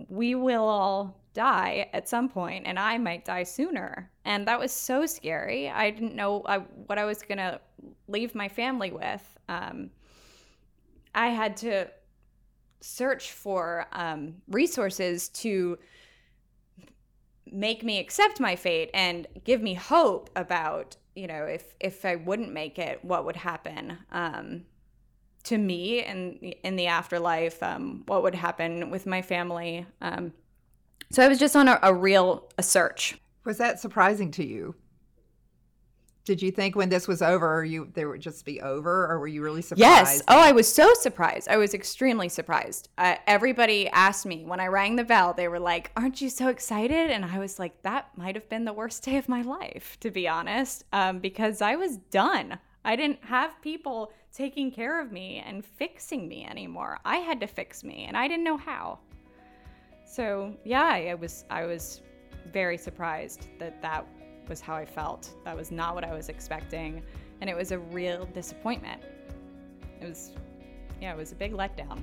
we 0.08 0.34
will 0.34 0.64
all 0.64 1.20
die 1.36 1.88
at 1.92 2.08
some 2.08 2.28
point 2.28 2.66
and 2.66 2.78
I 2.78 2.96
might 2.96 3.26
die 3.26 3.42
sooner. 3.44 4.10
And 4.24 4.48
that 4.48 4.58
was 4.58 4.72
so 4.72 5.04
scary. 5.04 5.68
I 5.68 5.90
didn't 5.90 6.16
know 6.16 6.42
I, 6.46 6.58
what 6.58 6.98
I 6.98 7.04
was 7.04 7.22
going 7.22 7.38
to 7.38 7.60
leave 8.08 8.34
my 8.34 8.48
family 8.48 8.90
with. 8.90 9.38
Um, 9.48 9.90
I 11.14 11.28
had 11.28 11.56
to 11.58 11.88
search 12.80 13.32
for 13.32 13.86
um, 13.92 14.36
resources 14.48 15.28
to 15.28 15.78
make 17.52 17.84
me 17.84 18.00
accept 18.00 18.40
my 18.40 18.56
fate 18.56 18.90
and 18.94 19.26
give 19.44 19.60
me 19.62 19.74
hope 19.74 20.30
about 20.36 20.96
you 21.14 21.26
know 21.26 21.44
if 21.44 21.74
if 21.80 22.04
I 22.04 22.16
wouldn't 22.16 22.52
make 22.52 22.78
it 22.78 23.04
what 23.04 23.24
would 23.24 23.36
happen 23.36 23.96
um, 24.10 24.64
to 25.44 25.56
me 25.56 26.04
in 26.04 26.34
in 26.64 26.76
the 26.76 26.88
afterlife 26.88 27.62
um, 27.62 28.02
what 28.06 28.22
would 28.24 28.34
happen 28.34 28.90
with 28.90 29.06
my 29.06 29.22
family 29.22 29.86
um, 30.02 30.32
so 31.10 31.24
I 31.24 31.28
was 31.28 31.38
just 31.38 31.56
on 31.56 31.68
a, 31.68 31.78
a 31.82 31.94
real 31.94 32.48
a 32.58 32.62
search. 32.62 33.18
Was 33.44 33.58
that 33.58 33.80
surprising 33.80 34.30
to 34.32 34.44
you? 34.44 34.74
Did 36.24 36.42
you 36.42 36.50
think 36.50 36.74
when 36.74 36.88
this 36.88 37.06
was 37.06 37.22
over, 37.22 37.64
you 37.64 37.88
there 37.94 38.08
would 38.08 38.20
just 38.20 38.44
be 38.44 38.60
over, 38.60 39.06
or 39.06 39.20
were 39.20 39.28
you 39.28 39.42
really 39.42 39.62
surprised? 39.62 39.78
Yes. 39.80 40.22
Oh, 40.26 40.40
I 40.40 40.50
was 40.50 40.72
so 40.72 40.92
surprised. 40.94 41.48
I 41.48 41.56
was 41.56 41.72
extremely 41.72 42.28
surprised. 42.28 42.88
Uh, 42.98 43.14
everybody 43.28 43.88
asked 43.90 44.26
me 44.26 44.44
when 44.44 44.58
I 44.58 44.66
rang 44.66 44.96
the 44.96 45.04
bell. 45.04 45.32
They 45.32 45.46
were 45.46 45.60
like, 45.60 45.92
"Aren't 45.96 46.20
you 46.20 46.28
so 46.28 46.48
excited?" 46.48 47.12
And 47.12 47.24
I 47.24 47.38
was 47.38 47.60
like, 47.60 47.80
"That 47.82 48.10
might 48.18 48.34
have 48.34 48.48
been 48.48 48.64
the 48.64 48.72
worst 48.72 49.04
day 49.04 49.18
of 49.18 49.28
my 49.28 49.42
life, 49.42 49.96
to 50.00 50.10
be 50.10 50.26
honest, 50.26 50.84
um, 50.92 51.20
because 51.20 51.62
I 51.62 51.76
was 51.76 51.98
done. 51.98 52.58
I 52.84 52.96
didn't 52.96 53.24
have 53.26 53.62
people 53.62 54.12
taking 54.32 54.72
care 54.72 55.00
of 55.00 55.12
me 55.12 55.44
and 55.46 55.64
fixing 55.64 56.26
me 56.26 56.44
anymore. 56.44 56.98
I 57.04 57.18
had 57.18 57.38
to 57.38 57.46
fix 57.46 57.84
me, 57.84 58.04
and 58.04 58.16
I 58.16 58.26
didn't 58.26 58.44
know 58.44 58.56
how." 58.56 58.98
So 60.06 60.54
yeah, 60.64 60.84
I 60.84 61.14
was 61.14 61.44
I 61.50 61.66
was 61.66 62.00
very 62.52 62.78
surprised 62.78 63.48
that 63.58 63.82
that 63.82 64.06
was 64.48 64.60
how 64.60 64.74
I 64.74 64.86
felt. 64.86 65.30
That 65.44 65.56
was 65.56 65.70
not 65.72 65.94
what 65.94 66.04
I 66.04 66.14
was 66.14 66.28
expecting, 66.28 67.02
and 67.40 67.50
it 67.50 67.56
was 67.56 67.72
a 67.72 67.78
real 67.78 68.24
disappointment. 68.26 69.02
It 70.00 70.08
was, 70.08 70.30
yeah, 71.02 71.12
it 71.12 71.16
was 71.16 71.32
a 71.32 71.34
big 71.34 71.52
letdown. 71.52 72.02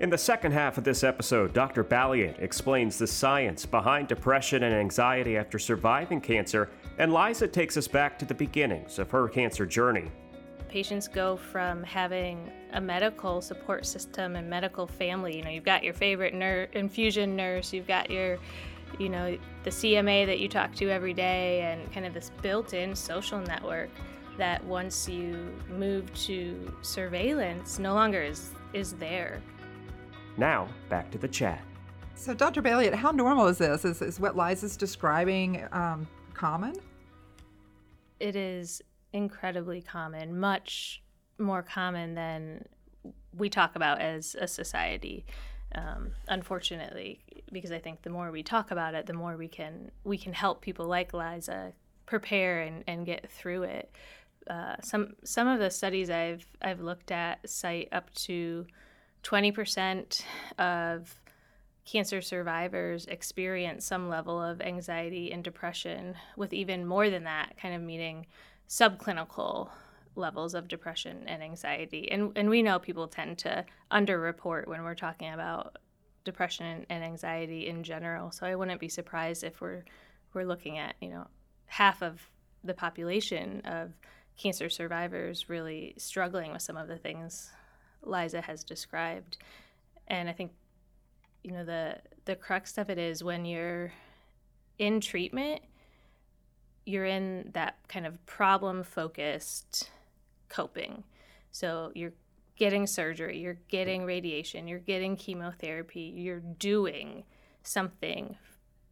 In 0.00 0.08
the 0.10 0.18
second 0.18 0.52
half 0.52 0.78
of 0.78 0.84
this 0.84 1.04
episode, 1.04 1.52
Dr. 1.52 1.84
Balliet 1.84 2.40
explains 2.40 2.98
the 2.98 3.06
science 3.06 3.64
behind 3.66 4.08
depression 4.08 4.64
and 4.64 4.74
anxiety 4.74 5.36
after 5.36 5.58
surviving 5.58 6.20
cancer, 6.20 6.70
and 6.98 7.12
Liza 7.12 7.46
takes 7.46 7.76
us 7.76 7.86
back 7.86 8.18
to 8.18 8.24
the 8.24 8.34
beginnings 8.34 8.98
of 8.98 9.10
her 9.10 9.28
cancer 9.28 9.66
journey 9.66 10.10
patients 10.74 11.06
go 11.06 11.36
from 11.36 11.84
having 11.84 12.50
a 12.72 12.80
medical 12.80 13.40
support 13.40 13.86
system 13.86 14.34
and 14.34 14.50
medical 14.50 14.88
family. 14.88 15.36
You 15.36 15.44
know, 15.44 15.50
you've 15.50 15.62
got 15.62 15.84
your 15.84 15.94
favorite 15.94 16.34
ner- 16.34 16.66
infusion 16.72 17.36
nurse, 17.36 17.72
you've 17.72 17.86
got 17.86 18.10
your, 18.10 18.38
you 18.98 19.08
know, 19.08 19.38
the 19.62 19.70
CMA 19.70 20.26
that 20.26 20.40
you 20.40 20.48
talk 20.48 20.74
to 20.74 20.90
every 20.90 21.14
day, 21.14 21.60
and 21.60 21.92
kind 21.92 22.04
of 22.04 22.12
this 22.12 22.32
built 22.42 22.74
in 22.74 22.96
social 22.96 23.38
network 23.38 23.88
that 24.36 24.64
once 24.64 25.08
you 25.08 25.56
move 25.70 26.12
to 26.24 26.76
surveillance 26.82 27.78
no 27.78 27.94
longer 27.94 28.20
is, 28.20 28.50
is 28.72 28.94
there. 28.94 29.40
Now, 30.36 30.66
back 30.88 31.08
to 31.12 31.18
the 31.18 31.28
chat. 31.28 31.62
So, 32.16 32.34
Dr. 32.34 32.62
Balliet, 32.62 32.94
how 32.94 33.12
normal 33.12 33.46
is 33.46 33.58
this? 33.58 33.84
Is, 33.84 34.02
is 34.02 34.18
what 34.18 34.34
Liza's 34.34 34.76
describing 34.76 35.68
um, 35.70 36.08
common? 36.34 36.74
It 38.18 38.34
is 38.34 38.82
incredibly 39.14 39.80
common, 39.80 40.38
much 40.38 41.02
more 41.38 41.62
common 41.62 42.14
than 42.14 42.66
we 43.36 43.48
talk 43.48 43.76
about 43.76 44.00
as 44.00 44.36
a 44.38 44.46
society. 44.46 45.24
Um, 45.74 46.10
unfortunately, 46.28 47.20
because 47.50 47.72
I 47.72 47.78
think 47.78 48.02
the 48.02 48.10
more 48.10 48.30
we 48.30 48.42
talk 48.42 48.70
about 48.70 48.94
it, 48.94 49.06
the 49.06 49.12
more 49.12 49.36
we 49.36 49.48
can 49.48 49.90
we 50.04 50.18
can 50.18 50.32
help 50.32 50.60
people 50.60 50.86
like 50.86 51.12
Liza 51.14 51.72
prepare 52.06 52.60
and, 52.60 52.84
and 52.86 53.06
get 53.06 53.30
through 53.30 53.64
it. 53.64 53.96
Uh, 54.48 54.76
some 54.82 55.14
some 55.24 55.48
of 55.48 55.58
the 55.58 55.70
studies 55.70 56.10
I've 56.10 56.46
I've 56.60 56.80
looked 56.80 57.10
at 57.10 57.48
cite 57.48 57.88
up 57.92 58.12
to 58.26 58.66
twenty 59.22 59.50
percent 59.52 60.24
of 60.58 61.20
cancer 61.84 62.22
survivors 62.22 63.06
experience 63.06 63.84
some 63.84 64.08
level 64.08 64.40
of 64.40 64.60
anxiety 64.60 65.32
and 65.32 65.42
depression, 65.42 66.14
with 66.36 66.52
even 66.52 66.86
more 66.86 67.10
than 67.10 67.24
that, 67.24 67.56
kind 67.60 67.74
of 67.74 67.82
meaning 67.82 68.26
subclinical 68.68 69.68
levels 70.16 70.54
of 70.54 70.68
depression 70.68 71.24
and 71.26 71.42
anxiety. 71.42 72.10
And, 72.10 72.32
and 72.36 72.48
we 72.48 72.62
know 72.62 72.78
people 72.78 73.08
tend 73.08 73.38
to 73.38 73.64
underreport 73.90 74.66
when 74.66 74.82
we're 74.82 74.94
talking 74.94 75.32
about 75.32 75.78
depression 76.24 76.86
and 76.88 77.04
anxiety 77.04 77.68
in 77.68 77.82
general. 77.82 78.30
So 78.30 78.46
I 78.46 78.54
wouldn't 78.54 78.80
be 78.80 78.88
surprised 78.88 79.44
if 79.44 79.60
we're 79.60 79.84
we're 80.32 80.44
looking 80.44 80.78
at, 80.78 80.96
you 81.00 81.10
know, 81.10 81.28
half 81.66 82.02
of 82.02 82.20
the 82.64 82.74
population 82.74 83.60
of 83.64 83.92
cancer 84.36 84.68
survivors 84.68 85.48
really 85.48 85.94
struggling 85.96 86.52
with 86.52 86.62
some 86.62 86.76
of 86.76 86.88
the 86.88 86.96
things 86.96 87.52
Liza 88.02 88.40
has 88.40 88.64
described. 88.64 89.38
And 90.08 90.28
I 90.28 90.32
think 90.32 90.52
you 91.42 91.52
know 91.52 91.64
the 91.64 91.98
the 92.24 92.36
crux 92.36 92.78
of 92.78 92.90
it 92.90 92.98
is 92.98 93.22
when 93.22 93.44
you're 93.44 93.92
in 94.78 95.00
treatment, 95.00 95.60
you're 96.86 97.06
in 97.06 97.50
that 97.54 97.76
kind 97.88 98.06
of 98.06 98.24
problem 98.26 98.82
focused 98.82 99.90
coping. 100.48 101.04
So 101.50 101.92
you're 101.94 102.12
getting 102.56 102.86
surgery, 102.86 103.38
you're 103.38 103.58
getting 103.68 104.04
radiation, 104.04 104.68
you're 104.68 104.78
getting 104.78 105.16
chemotherapy, 105.16 106.12
you're 106.14 106.40
doing 106.40 107.24
something 107.62 108.36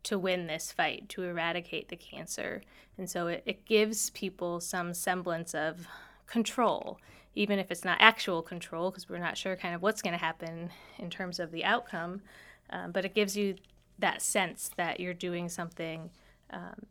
to 0.04 0.18
win 0.18 0.46
this 0.46 0.72
fight, 0.72 1.08
to 1.10 1.22
eradicate 1.22 1.88
the 1.88 1.96
cancer. 1.96 2.62
And 2.98 3.08
so 3.08 3.28
it, 3.28 3.42
it 3.46 3.64
gives 3.64 4.10
people 4.10 4.60
some 4.60 4.94
semblance 4.94 5.54
of 5.54 5.86
control, 6.26 6.98
even 7.34 7.58
if 7.58 7.70
it's 7.70 7.84
not 7.84 7.98
actual 8.00 8.42
control, 8.42 8.90
because 8.90 9.08
we're 9.08 9.18
not 9.18 9.36
sure 9.36 9.54
kind 9.54 9.74
of 9.74 9.82
what's 9.82 10.02
going 10.02 10.12
to 10.12 10.18
happen 10.18 10.70
in 10.98 11.08
terms 11.08 11.38
of 11.38 11.52
the 11.52 11.64
outcome. 11.64 12.22
Um, 12.70 12.90
but 12.90 13.04
it 13.04 13.14
gives 13.14 13.36
you 13.36 13.56
that 13.98 14.22
sense 14.22 14.70
that 14.76 14.98
you're 14.98 15.14
doing 15.14 15.48
something 15.48 16.10
um, 16.50 16.86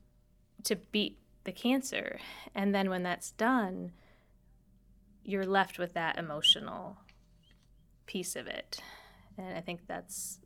to 0.66 0.76
beat 0.76 1.18
the 1.44 1.52
cancer. 1.52 2.20
And 2.54 2.74
then 2.74 2.90
when 2.90 3.04
that's 3.04 3.32
done, 3.32 3.92
you're 5.24 5.46
left 5.46 5.80
with 5.80 5.94
that 5.94 6.18
emotional 6.18 6.98
piece 8.06 8.36
of 8.36 8.48
it. 8.48 8.80
And 9.38 9.58
I 9.58 9.62
think 9.62 9.88
that's 9.88 10.40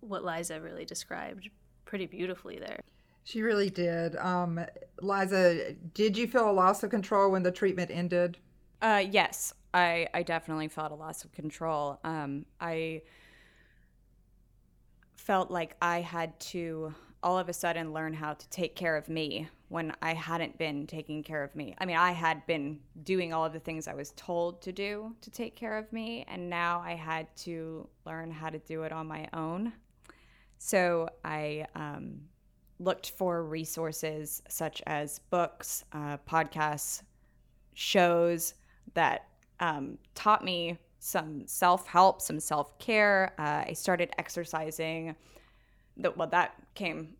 what 0.00 0.24
Liza 0.24 0.60
really 0.60 0.84
described 0.84 1.50
pretty 1.84 2.06
beautifully 2.06 2.58
there. 2.58 2.80
She 3.24 3.42
really 3.42 3.70
did. 3.70 4.16
Um, 4.16 4.60
Liza, 5.00 5.72
did 5.94 6.16
you 6.16 6.26
feel 6.26 6.50
a 6.50 6.52
loss 6.52 6.82
of 6.82 6.90
control 6.90 7.30
when 7.30 7.42
the 7.42 7.52
treatment 7.52 7.90
ended? 7.90 8.38
Uh, 8.82 9.02
yes. 9.10 9.54
I, 9.72 10.06
I 10.14 10.22
definitely 10.22 10.68
felt 10.68 10.92
a 10.92 10.94
loss 10.94 11.24
of 11.24 11.32
control. 11.32 11.98
Um, 12.04 12.44
I 12.60 13.02
felt 15.16 15.50
like 15.50 15.74
I 15.80 16.00
had 16.00 16.38
to 16.38 16.94
all 17.24 17.38
of 17.38 17.48
a 17.48 17.52
sudden 17.52 17.92
learn 17.92 18.12
how 18.12 18.34
to 18.34 18.48
take 18.50 18.76
care 18.76 18.96
of 18.96 19.08
me 19.08 19.48
when 19.68 19.92
I 20.02 20.12
hadn't 20.12 20.58
been 20.58 20.86
taking 20.86 21.22
care 21.22 21.42
of 21.42 21.56
me. 21.56 21.74
I 21.78 21.86
mean, 21.86 21.96
I 21.96 22.12
had 22.12 22.46
been 22.46 22.78
doing 23.02 23.32
all 23.32 23.44
of 23.44 23.54
the 23.54 23.58
things 23.58 23.88
I 23.88 23.94
was 23.94 24.12
told 24.14 24.60
to 24.62 24.72
do 24.72 25.16
to 25.22 25.30
take 25.30 25.56
care 25.56 25.76
of 25.78 25.90
me, 25.90 26.26
and 26.28 26.50
now 26.50 26.80
I 26.84 26.92
had 26.92 27.34
to 27.38 27.88
learn 28.04 28.30
how 28.30 28.50
to 28.50 28.58
do 28.58 28.82
it 28.82 28.92
on 28.92 29.06
my 29.06 29.26
own. 29.32 29.72
So 30.58 31.08
I 31.24 31.66
um, 31.74 32.20
looked 32.78 33.12
for 33.12 33.42
resources 33.42 34.42
such 34.48 34.82
as 34.86 35.18
books, 35.30 35.84
uh, 35.92 36.18
podcasts, 36.28 37.02
shows 37.72 38.54
that 38.92 39.28
um, 39.60 39.98
taught 40.14 40.44
me 40.44 40.78
some 40.98 41.46
self 41.46 41.86
help, 41.86 42.20
some 42.20 42.38
self 42.38 42.78
care. 42.78 43.34
Uh, 43.38 43.64
I 43.66 43.72
started 43.72 44.10
exercising. 44.18 45.16
Well, 45.96 46.28
that 46.28 46.54
came 46.74 47.14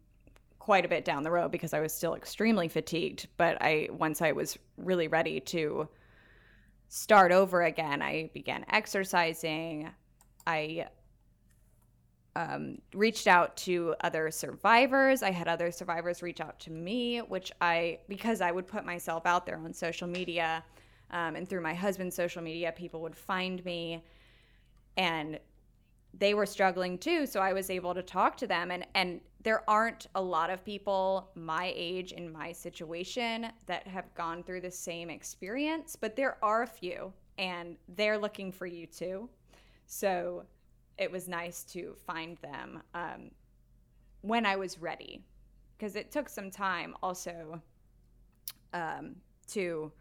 quite 0.58 0.84
a 0.84 0.88
bit 0.88 1.04
down 1.04 1.22
the 1.22 1.30
road 1.30 1.50
because 1.50 1.74
I 1.74 1.80
was 1.80 1.92
still 1.92 2.14
extremely 2.14 2.68
fatigued. 2.68 3.28
But 3.36 3.58
I 3.60 3.88
once 3.92 4.22
I 4.22 4.32
was 4.32 4.58
really 4.76 5.08
ready 5.08 5.40
to 5.40 5.88
start 6.88 7.32
over 7.32 7.62
again, 7.62 8.02
I 8.02 8.30
began 8.32 8.64
exercising. 8.68 9.90
I 10.46 10.88
um, 12.36 12.78
reached 12.92 13.26
out 13.26 13.56
to 13.58 13.94
other 14.00 14.30
survivors. 14.30 15.22
I 15.22 15.30
had 15.30 15.48
other 15.48 15.70
survivors 15.70 16.22
reach 16.22 16.40
out 16.40 16.58
to 16.60 16.70
me, 16.70 17.18
which 17.18 17.52
I, 17.60 17.98
because 18.08 18.40
I 18.40 18.50
would 18.50 18.66
put 18.66 18.84
myself 18.84 19.24
out 19.26 19.46
there 19.46 19.58
on 19.58 19.72
social 19.72 20.08
media 20.08 20.64
um, 21.10 21.36
and 21.36 21.48
through 21.48 21.60
my 21.60 21.74
husband's 21.74 22.16
social 22.16 22.42
media, 22.42 22.72
people 22.72 23.00
would 23.02 23.16
find 23.16 23.64
me 23.64 24.02
and 24.96 25.38
they 26.18 26.34
were 26.34 26.46
struggling 26.46 26.98
too. 26.98 27.26
So 27.26 27.40
I 27.40 27.52
was 27.52 27.70
able 27.70 27.94
to 27.94 28.02
talk 28.02 28.36
to 28.38 28.46
them. 28.46 28.70
And, 28.70 28.86
and 28.94 29.20
there 29.42 29.68
aren't 29.68 30.06
a 30.14 30.22
lot 30.22 30.50
of 30.50 30.64
people 30.64 31.30
my 31.34 31.72
age 31.74 32.12
in 32.12 32.32
my 32.32 32.52
situation 32.52 33.48
that 33.66 33.86
have 33.86 34.12
gone 34.14 34.42
through 34.42 34.60
the 34.60 34.70
same 34.70 35.10
experience, 35.10 35.96
but 35.96 36.16
there 36.16 36.38
are 36.42 36.62
a 36.62 36.66
few 36.66 37.12
and 37.38 37.76
they're 37.96 38.18
looking 38.18 38.52
for 38.52 38.66
you 38.66 38.86
too. 38.86 39.28
So 39.86 40.44
it 40.98 41.10
was 41.10 41.28
nice 41.28 41.64
to 41.64 41.94
find 42.06 42.38
them 42.38 42.82
um, 42.94 43.30
when 44.20 44.46
I 44.46 44.56
was 44.56 44.78
ready 44.78 45.20
because 45.76 45.96
it 45.96 46.10
took 46.10 46.28
some 46.28 46.50
time 46.50 46.94
also 47.02 47.60
um, 48.72 49.16
to 49.48 49.92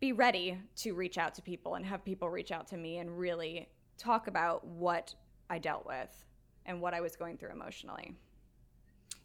be 0.00 0.12
ready 0.12 0.58
to 0.76 0.94
reach 0.94 1.18
out 1.18 1.34
to 1.34 1.42
people 1.42 1.74
and 1.74 1.84
have 1.84 2.04
people 2.04 2.28
reach 2.28 2.50
out 2.50 2.66
to 2.68 2.76
me 2.76 2.98
and 2.98 3.18
really 3.18 3.68
talk 3.98 4.26
about 4.26 4.66
what 4.66 5.14
I 5.50 5.58
dealt 5.58 5.86
with 5.86 6.24
and 6.66 6.80
what 6.80 6.94
I 6.94 7.00
was 7.00 7.16
going 7.16 7.36
through 7.36 7.50
emotionally. 7.50 8.14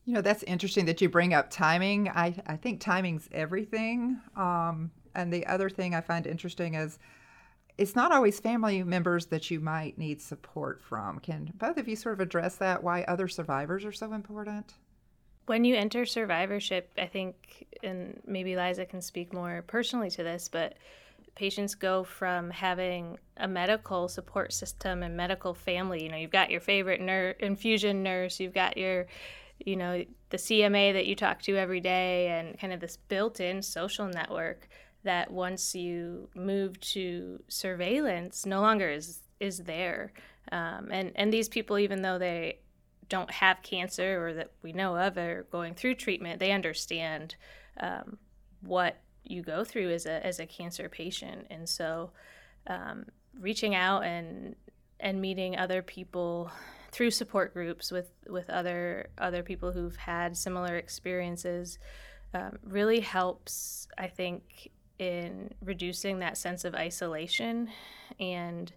You 0.06 0.14
know, 0.14 0.22
that's 0.22 0.44
interesting 0.44 0.86
that 0.86 1.02
you 1.02 1.10
bring 1.10 1.34
up 1.34 1.50
timing. 1.50 2.10
I, 2.10 2.36
I 2.48 2.56
think 2.56 2.80
timing's 2.82 3.30
everything. 3.32 4.20
Um, 4.36 4.92
and 5.16 5.32
the 5.32 5.46
other 5.46 5.70
thing 5.70 5.94
I 5.94 6.02
find 6.02 6.26
interesting 6.26 6.76
is 6.76 7.00
it's 7.78 7.96
not 7.96 8.12
always 8.12 8.40
family 8.40 8.84
members 8.84 9.28
that 9.28 9.50
you 9.50 9.60
might 9.60 9.98
need 9.98 10.22
support 10.22 10.82
from. 10.82 11.20
Can 11.20 11.52
both 11.56 11.78
of 11.78 11.88
you 11.88 11.96
sort 11.96 12.14
of 12.14 12.20
address 12.20 12.56
that? 12.58 12.84
Why 12.84 13.04
other 13.04 13.28
survivors 13.28 13.86
are 13.86 13.92
so 13.92 14.12
important? 14.14 14.74
When 15.46 15.64
you 15.64 15.76
enter 15.76 16.06
survivorship, 16.06 16.92
I 16.98 17.06
think, 17.06 17.68
and 17.82 18.22
maybe 18.26 18.56
Liza 18.56 18.86
can 18.86 19.02
speak 19.02 19.34
more 19.34 19.64
personally 19.66 20.10
to 20.12 20.24
this, 20.24 20.50
but 20.50 20.76
patients 21.40 21.74
go 21.74 22.04
from 22.04 22.50
having 22.50 23.18
a 23.38 23.48
medical 23.48 24.10
support 24.10 24.52
system 24.52 25.02
and 25.04 25.16
medical 25.16 25.54
family. 25.54 26.04
You 26.04 26.10
know, 26.10 26.18
you've 26.18 26.32
got 26.32 26.52
your 26.52 26.60
favorite 26.60 27.00
ner- 27.00 27.38
infusion 27.40 28.04
nurse, 28.04 28.42
you've 28.42 28.54
got 28.54 28.76
your, 28.76 29.08
you 29.58 29.78
know, 29.78 30.04
the 30.32 30.38
CMA 30.38 30.92
that 30.92 31.06
you 31.06 31.16
talk 31.16 31.42
to 31.44 31.56
every 31.56 31.80
day, 31.80 32.28
and 32.28 32.60
kind 32.60 32.74
of 32.74 32.82
this 32.82 32.98
built 32.98 33.40
in 33.40 33.62
social 33.62 34.06
network 34.06 34.68
that 35.06 35.32
once 35.32 35.74
you 35.74 36.28
move 36.36 36.78
to 36.82 37.42
surveillance 37.48 38.46
no 38.46 38.60
longer 38.60 38.90
is 38.90 39.22
is 39.40 39.60
there 39.60 40.12
um, 40.52 40.90
and 40.92 41.14
and 41.16 41.32
these 41.32 41.48
people 41.48 41.80
even 41.80 42.02
though 42.02 42.20
they 42.20 42.60
don't 43.08 43.32
have 43.32 43.62
cancer 43.62 44.28
or 44.28 44.34
that 44.34 44.52
we 44.62 44.74
know 44.74 44.98
of 44.98 45.18
are 45.18 45.48
going 45.54 45.74
through 45.74 45.96
treatment 45.96 46.38
they 46.38 46.52
understand 46.52 47.36
um, 47.80 48.18
what 48.60 48.98
you 49.24 49.42
go 49.42 49.64
through 49.64 49.92
as 49.92 50.06
a 50.06 50.26
as 50.26 50.40
a 50.40 50.46
cancer 50.46 50.90
patient. 50.90 51.48
And 51.50 51.68
so 51.68 52.12
um, 52.68 53.06
reaching 53.40 53.76
out 53.76 54.04
and 54.04 54.56
and 55.00 55.22
meeting 55.22 55.58
other 55.58 55.82
people 55.82 56.52
through 56.92 57.12
support 57.12 57.54
groups 57.54 57.92
with 57.92 58.12
with 58.28 58.50
other 58.50 59.10
other 59.18 59.44
people 59.44 59.72
who've 59.72 59.96
had 59.96 60.36
similar 60.36 60.76
experiences 60.76 61.80
um, 62.34 62.58
really 62.64 63.00
helps 63.00 63.88
I 63.98 64.08
think 64.08 64.72
in 64.98 65.54
reducing 65.64 66.20
that 66.20 66.38
sense 66.38 66.66
of 66.66 66.76
isolation 66.76 67.70
and 68.20 68.72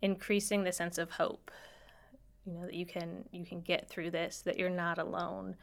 increasing 0.00 0.64
the 0.64 0.72
sense 0.72 0.98
of 0.98 1.10
hope 1.10 1.50
you 2.46 2.54
know 2.54 2.64
that 2.66 2.74
you 2.74 2.86
can 2.86 3.24
you 3.30 3.44
can 3.44 3.60
get 3.60 3.88
through 3.88 4.10
this 4.10 4.42
that 4.42 4.58
you're 4.58 4.70
not 4.70 4.98
alone 4.98 5.56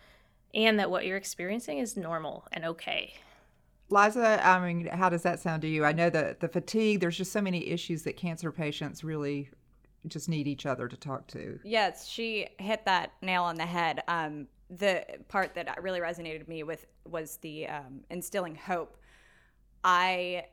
and 0.53 0.79
that 0.79 0.89
what 0.89 1.05
you're 1.05 1.17
experiencing 1.17 1.79
is 1.79 1.97
normal 1.97 2.47
and 2.53 2.65
okay 2.65 3.13
liza 3.89 4.45
i 4.45 4.59
mean 4.59 4.85
how 4.87 5.09
does 5.09 5.23
that 5.23 5.39
sound 5.39 5.61
to 5.61 5.67
you 5.67 5.83
i 5.83 5.91
know 5.91 6.09
that 6.09 6.39
the 6.39 6.47
fatigue 6.47 6.99
there's 6.99 7.17
just 7.17 7.31
so 7.31 7.41
many 7.41 7.67
issues 7.69 8.03
that 8.03 8.15
cancer 8.15 8.51
patients 8.51 9.03
really 9.03 9.49
just 10.07 10.29
need 10.29 10.47
each 10.47 10.65
other 10.65 10.87
to 10.87 10.95
talk 10.95 11.27
to 11.27 11.59
yes 11.63 12.07
she 12.07 12.47
hit 12.59 12.85
that 12.85 13.11
nail 13.21 13.43
on 13.43 13.55
the 13.55 13.65
head 13.65 14.01
um, 14.07 14.47
the 14.69 15.03
part 15.27 15.55
that 15.55 15.81
really 15.81 15.99
resonated 15.99 16.47
me 16.47 16.63
with 16.63 16.85
was 17.05 17.37
the 17.37 17.67
um, 17.67 18.01
instilling 18.09 18.55
hope 18.55 18.97
I, 19.83 20.45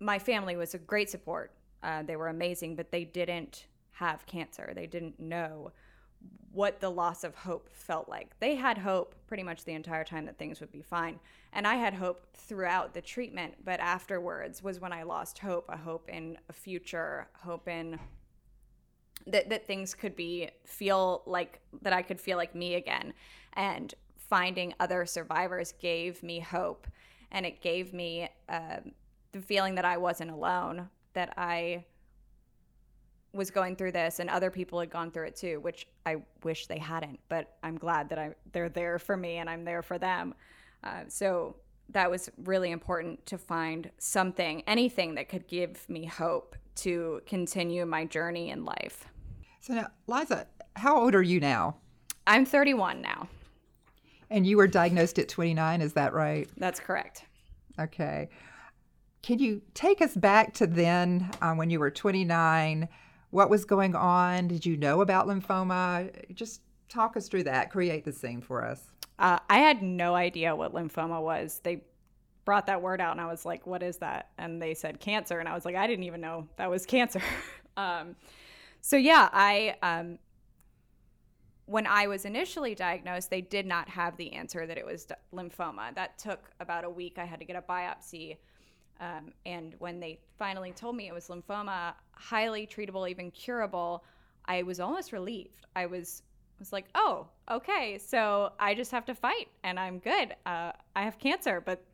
my 0.00 0.18
family 0.18 0.56
was 0.56 0.74
a 0.74 0.78
great 0.78 1.10
support. 1.10 1.52
Uh, 1.82 2.02
they 2.02 2.16
were 2.16 2.28
amazing, 2.28 2.76
but 2.76 2.90
they 2.90 3.04
didn't 3.04 3.66
have 3.92 4.26
cancer. 4.26 4.72
They 4.74 4.86
didn't 4.86 5.18
know 5.20 5.72
what 6.52 6.80
the 6.80 6.90
loss 6.90 7.24
of 7.24 7.34
hope 7.34 7.68
felt 7.72 8.08
like. 8.08 8.38
They 8.40 8.56
had 8.56 8.78
hope 8.78 9.14
pretty 9.26 9.42
much 9.42 9.64
the 9.64 9.74
entire 9.74 10.04
time 10.04 10.26
that 10.26 10.38
things 10.38 10.60
would 10.60 10.72
be 10.72 10.82
fine. 10.82 11.20
And 11.52 11.66
I 11.66 11.76
had 11.76 11.94
hope 11.94 12.26
throughout 12.34 12.94
the 12.94 13.00
treatment, 13.00 13.54
but 13.64 13.80
afterwards 13.80 14.62
was 14.62 14.80
when 14.80 14.92
I 14.92 15.04
lost 15.04 15.38
hope 15.38 15.66
a 15.68 15.76
hope 15.76 16.08
in 16.08 16.36
a 16.48 16.52
future, 16.52 17.28
hope 17.42 17.68
in 17.68 17.98
that, 19.26 19.50
that 19.50 19.66
things 19.66 19.94
could 19.94 20.16
be 20.16 20.50
feel 20.64 21.22
like 21.26 21.60
that 21.82 21.92
I 21.92 22.02
could 22.02 22.20
feel 22.20 22.36
like 22.36 22.54
me 22.54 22.74
again. 22.74 23.12
And 23.52 23.94
finding 24.16 24.74
other 24.80 25.06
survivors 25.06 25.72
gave 25.72 26.22
me 26.22 26.40
hope 26.40 26.86
and 27.30 27.46
it 27.46 27.60
gave 27.60 27.92
me 27.92 28.28
uh, 28.48 28.78
the 29.32 29.40
feeling 29.40 29.74
that 29.74 29.84
I 29.84 29.96
wasn't 29.96 30.30
alone, 30.30 30.88
that 31.12 31.34
I 31.36 31.84
was 33.38 33.50
going 33.50 33.76
through 33.76 33.92
this 33.92 34.18
and 34.18 34.28
other 34.28 34.50
people 34.50 34.78
had 34.80 34.90
gone 34.90 35.10
through 35.10 35.28
it 35.28 35.36
too, 35.36 35.60
which 35.60 35.86
I 36.04 36.16
wish 36.44 36.66
they 36.66 36.78
hadn't, 36.78 37.18
but 37.28 37.56
I'm 37.62 37.78
glad 37.78 38.10
that 38.10 38.18
I 38.18 38.34
they're 38.52 38.68
there 38.68 38.98
for 38.98 39.16
me 39.16 39.36
and 39.36 39.48
I'm 39.48 39.64
there 39.64 39.82
for 39.82 39.96
them. 39.96 40.34
Uh, 40.84 41.04
so 41.08 41.56
that 41.90 42.10
was 42.10 42.28
really 42.44 42.70
important 42.70 43.24
to 43.26 43.38
find 43.38 43.90
something, 43.98 44.62
anything 44.66 45.14
that 45.14 45.28
could 45.28 45.46
give 45.48 45.88
me 45.88 46.04
hope 46.04 46.54
to 46.76 47.22
continue 47.26 47.86
my 47.86 48.04
journey 48.04 48.50
in 48.50 48.64
life. 48.64 49.06
So 49.60 49.74
now, 49.74 49.88
Liza, 50.06 50.46
how 50.76 51.00
old 51.00 51.14
are 51.14 51.22
you 51.22 51.40
now? 51.40 51.76
I'm 52.26 52.44
31 52.44 53.00
now. 53.00 53.28
And 54.30 54.46
you 54.46 54.58
were 54.58 54.66
diagnosed 54.66 55.18
at 55.18 55.28
29, 55.28 55.80
is 55.80 55.94
that 55.94 56.12
right? 56.12 56.48
That's 56.58 56.78
correct. 56.78 57.24
Okay. 57.80 58.28
Can 59.22 59.38
you 59.38 59.62
take 59.74 60.02
us 60.02 60.14
back 60.14 60.54
to 60.54 60.66
then 60.66 61.30
uh, 61.40 61.54
when 61.54 61.70
you 61.70 61.80
were 61.80 61.90
29? 61.90 62.88
What 63.30 63.50
was 63.50 63.64
going 63.64 63.94
on? 63.94 64.48
Did 64.48 64.64
you 64.64 64.76
know 64.76 65.00
about 65.00 65.26
lymphoma? 65.26 66.34
Just 66.34 66.62
talk 66.88 67.16
us 67.16 67.28
through 67.28 67.44
that. 67.44 67.70
Create 67.70 68.04
the 68.04 68.12
scene 68.12 68.40
for 68.40 68.64
us. 68.64 68.82
Uh, 69.18 69.38
I 69.50 69.58
had 69.58 69.82
no 69.82 70.14
idea 70.14 70.54
what 70.54 70.72
lymphoma 70.72 71.20
was. 71.20 71.60
They 71.62 71.82
brought 72.44 72.66
that 72.66 72.80
word 72.80 73.00
out, 73.00 73.12
and 73.12 73.20
I 73.20 73.26
was 73.26 73.44
like, 73.44 73.66
"What 73.66 73.82
is 73.82 73.98
that?" 73.98 74.30
And 74.38 74.62
they 74.62 74.74
said 74.74 75.00
cancer, 75.00 75.40
and 75.40 75.48
I 75.48 75.54
was 75.54 75.64
like, 75.64 75.74
"I 75.74 75.86
didn't 75.86 76.04
even 76.04 76.20
know 76.20 76.48
that 76.56 76.70
was 76.70 76.86
cancer." 76.86 77.20
um, 77.76 78.16
so 78.80 78.96
yeah, 78.96 79.28
I 79.32 79.76
um, 79.82 80.18
when 81.66 81.86
I 81.86 82.06
was 82.06 82.24
initially 82.24 82.74
diagnosed, 82.74 83.28
they 83.28 83.42
did 83.42 83.66
not 83.66 83.90
have 83.90 84.16
the 84.16 84.32
answer 84.32 84.66
that 84.66 84.78
it 84.78 84.86
was 84.86 85.06
lymphoma. 85.34 85.94
That 85.94 86.18
took 86.18 86.50
about 86.60 86.84
a 86.84 86.90
week. 86.90 87.18
I 87.18 87.26
had 87.26 87.40
to 87.40 87.44
get 87.44 87.56
a 87.56 87.62
biopsy. 87.62 88.38
Um, 89.00 89.32
and 89.46 89.74
when 89.78 90.00
they 90.00 90.18
finally 90.38 90.72
told 90.72 90.96
me 90.96 91.08
it 91.08 91.14
was 91.14 91.28
lymphoma, 91.28 91.94
highly 92.12 92.66
treatable, 92.66 93.08
even 93.08 93.30
curable, 93.30 94.04
I 94.46 94.62
was 94.62 94.80
almost 94.80 95.12
relieved. 95.12 95.66
I 95.76 95.86
was 95.86 96.22
was 96.58 96.72
like, 96.72 96.86
oh, 96.94 97.28
okay, 97.50 97.98
so 97.98 98.52
I 98.58 98.74
just 98.74 98.90
have 98.90 99.04
to 99.06 99.14
fight 99.14 99.48
and 99.62 99.78
I'm 99.78 99.98
good. 99.98 100.34
Uh, 100.44 100.72
I 100.96 101.02
have 101.02 101.18
cancer, 101.18 101.60
but 101.60 101.84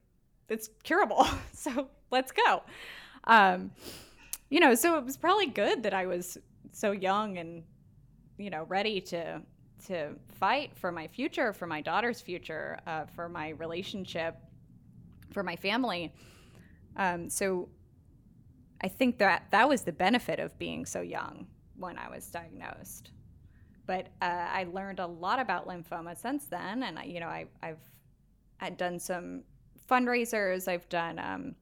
it's 0.49 0.71
curable. 0.83 1.27
So 1.53 1.89
let's 2.11 2.33
go. 2.33 2.63
Um, 3.25 3.71
you 4.51 4.61
know, 4.61 4.75
so 4.75 4.99
it 4.99 5.05
was 5.05 5.17
probably 5.17 5.47
good 5.47 5.83
that 5.83 5.95
I 5.95 6.07
was 6.07 6.39
so 6.73 6.93
young 6.93 7.39
and, 7.39 7.63
you 8.39 8.51
know, 8.51 8.65
ready 8.65 9.01
to 9.03 9.43
to 9.87 10.15
fight 10.39 10.71
for 10.75 10.91
my 10.91 11.07
future, 11.07 11.53
for 11.53 11.67
my 11.67 11.81
daughter's 11.83 12.21
future, 12.21 12.79
uh, 12.87 13.05
for 13.15 13.29
my 13.29 13.51
relationship, 13.51 14.37
for 15.31 15.43
my 15.43 15.57
family. 15.57 16.13
Um, 16.97 17.29
so 17.29 17.69
I 18.81 18.89
think 18.89 19.19
that 19.19 19.47
that 19.51 19.69
was 19.69 19.83
the 19.83 19.93
benefit 19.93 20.39
of 20.39 20.59
being 20.59 20.87
so 20.87 21.01
young 21.01 21.47
when 21.77 21.99
I 21.99 22.09
was 22.09 22.27
diagnosed. 22.27 23.11
But 23.87 24.09
uh, 24.23 24.47
I 24.51 24.67
learned 24.73 25.01
a 25.01 25.07
lot 25.07 25.39
about 25.39 25.69
lymphoma 25.69 26.17
since 26.17 26.47
then, 26.47 26.83
and 26.83 26.99
you 27.05 27.21
know, 27.21 27.29
I, 27.29 27.47
I've 27.63 27.83
had 28.57 28.77
done 28.77 28.99
some 28.99 29.43
fundraisers. 29.91 30.69
I've 30.69 30.89
done 30.89 31.19
um, 31.19 31.55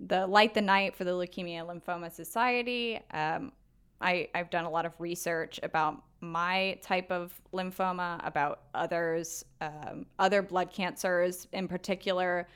the 0.00 0.26
Light 0.26 0.54
the 0.54 0.62
Night 0.62 0.96
for 0.96 1.04
the 1.04 1.12
Leukemia 1.12 1.64
Lymphoma 1.64 2.12
Society. 2.12 3.00
Um, 3.12 3.52
I, 4.00 4.28
I've 4.34 4.50
done 4.50 4.64
a 4.64 4.70
lot 4.70 4.86
of 4.86 4.92
research 4.98 5.60
about 5.62 6.02
my 6.20 6.78
type 6.82 7.10
of 7.10 7.32
lymphoma, 7.52 8.20
about 8.26 8.62
others, 8.74 9.44
um, 9.60 10.06
other 10.18 10.42
blood 10.42 10.70
cancers 10.70 11.46
in 11.52 11.68
particular, 11.68 12.48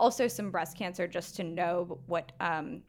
also 0.00 0.26
some 0.26 0.50
breast 0.50 0.76
cancer, 0.76 1.06
just 1.06 1.36
to 1.36 1.44
know 1.44 2.00
what 2.06 2.32
um, 2.40 2.82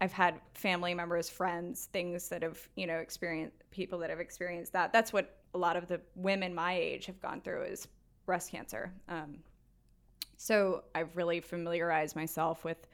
I've 0.00 0.12
had 0.12 0.40
family 0.54 0.94
members, 0.94 1.28
friends, 1.28 1.88
things 1.92 2.28
that 2.28 2.42
have, 2.42 2.58
you 2.76 2.86
know, 2.86 2.98
experienced 2.98 3.56
people 3.70 3.98
that 3.98 4.10
have 4.10 4.20
experienced 4.20 4.72
that. 4.72 4.92
That's 4.92 5.12
what 5.12 5.40
a 5.54 5.58
lot 5.58 5.76
of 5.76 5.88
the 5.88 6.00
women 6.14 6.54
my 6.54 6.74
age 6.74 7.06
have 7.06 7.20
gone 7.20 7.40
through 7.40 7.64
is 7.64 7.88
breast 8.24 8.50
cancer. 8.50 8.92
Um, 9.08 9.38
so 10.36 10.84
I've 10.94 11.14
really 11.16 11.40
familiarized 11.40 12.14
myself 12.14 12.64
with 12.64 12.86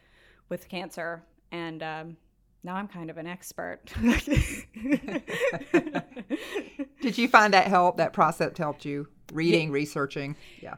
with 0.48 0.68
cancer, 0.68 1.22
and 1.50 1.82
um, 1.82 2.16
now 2.62 2.74
I'm 2.76 2.88
kind 2.88 3.10
of 3.10 3.18
an 3.18 3.26
expert. 3.26 3.80
Did 7.00 7.18
you 7.18 7.26
find 7.28 7.54
that 7.54 7.66
help? 7.66 7.96
That 7.96 8.12
process 8.12 8.56
helped 8.56 8.84
you 8.84 9.08
reading, 9.32 9.68
yeah. 9.68 9.74
researching? 9.74 10.36
Yeah. 10.60 10.74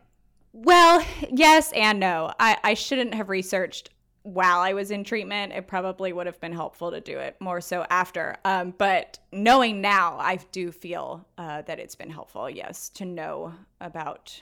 Well, 0.56 1.04
yes 1.30 1.72
and 1.72 2.00
no. 2.00 2.32
I, 2.38 2.56
I 2.62 2.74
shouldn't 2.74 3.14
have 3.14 3.28
researched 3.28 3.90
while 4.24 4.60
I 4.60 4.72
was 4.72 4.90
in 4.90 5.04
treatment, 5.04 5.52
it 5.52 5.66
probably 5.66 6.12
would 6.12 6.26
have 6.26 6.40
been 6.40 6.52
helpful 6.52 6.90
to 6.90 7.00
do 7.00 7.18
it 7.18 7.36
more 7.40 7.60
so 7.60 7.84
after. 7.90 8.36
Um, 8.46 8.72
but 8.76 9.18
knowing 9.32 9.82
now, 9.82 10.16
I 10.18 10.36
do 10.50 10.72
feel 10.72 11.28
uh, 11.36 11.60
that 11.62 11.78
it's 11.78 11.94
been 11.94 12.08
helpful, 12.08 12.48
yes, 12.48 12.88
to 12.90 13.04
know 13.04 13.52
about 13.82 14.40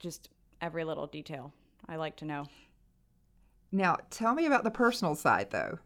just 0.00 0.30
every 0.60 0.82
little 0.82 1.06
detail. 1.06 1.52
I 1.88 1.94
like 1.94 2.16
to 2.16 2.24
know. 2.24 2.46
Now, 3.70 3.98
tell 4.10 4.34
me 4.34 4.46
about 4.46 4.64
the 4.64 4.70
personal 4.72 5.14
side, 5.14 5.50
though. 5.50 5.78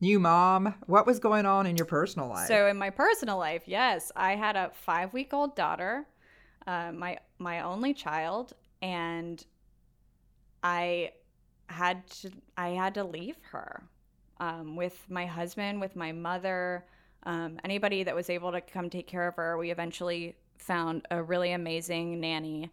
New 0.00 0.20
mom, 0.20 0.74
what 0.86 1.06
was 1.06 1.18
going 1.18 1.46
on 1.46 1.66
in 1.66 1.78
your 1.78 1.86
personal 1.86 2.28
life? 2.28 2.48
So, 2.48 2.66
in 2.66 2.76
my 2.76 2.90
personal 2.90 3.38
life, 3.38 3.62
yes, 3.64 4.12
I 4.14 4.36
had 4.36 4.56
a 4.56 4.70
five 4.74 5.14
week 5.14 5.32
old 5.32 5.56
daughter, 5.56 6.06
uh, 6.66 6.92
my 6.92 7.18
my 7.38 7.60
only 7.60 7.94
child, 7.94 8.52
and 8.82 9.44
I 10.62 11.12
had 11.68 12.06
to 12.08 12.30
I 12.56 12.70
had 12.70 12.94
to 12.94 13.04
leave 13.04 13.36
her 13.50 13.82
um, 14.40 14.76
with 14.76 15.04
my 15.08 15.26
husband, 15.26 15.80
with 15.80 15.96
my 15.96 16.12
mother, 16.12 16.86
um, 17.24 17.58
anybody 17.64 18.02
that 18.04 18.14
was 18.14 18.30
able 18.30 18.52
to 18.52 18.60
come 18.60 18.88
take 18.90 19.06
care 19.06 19.28
of 19.28 19.36
her. 19.36 19.58
We 19.58 19.70
eventually 19.70 20.36
found 20.58 21.06
a 21.10 21.22
really 21.22 21.52
amazing 21.52 22.20
nanny 22.20 22.70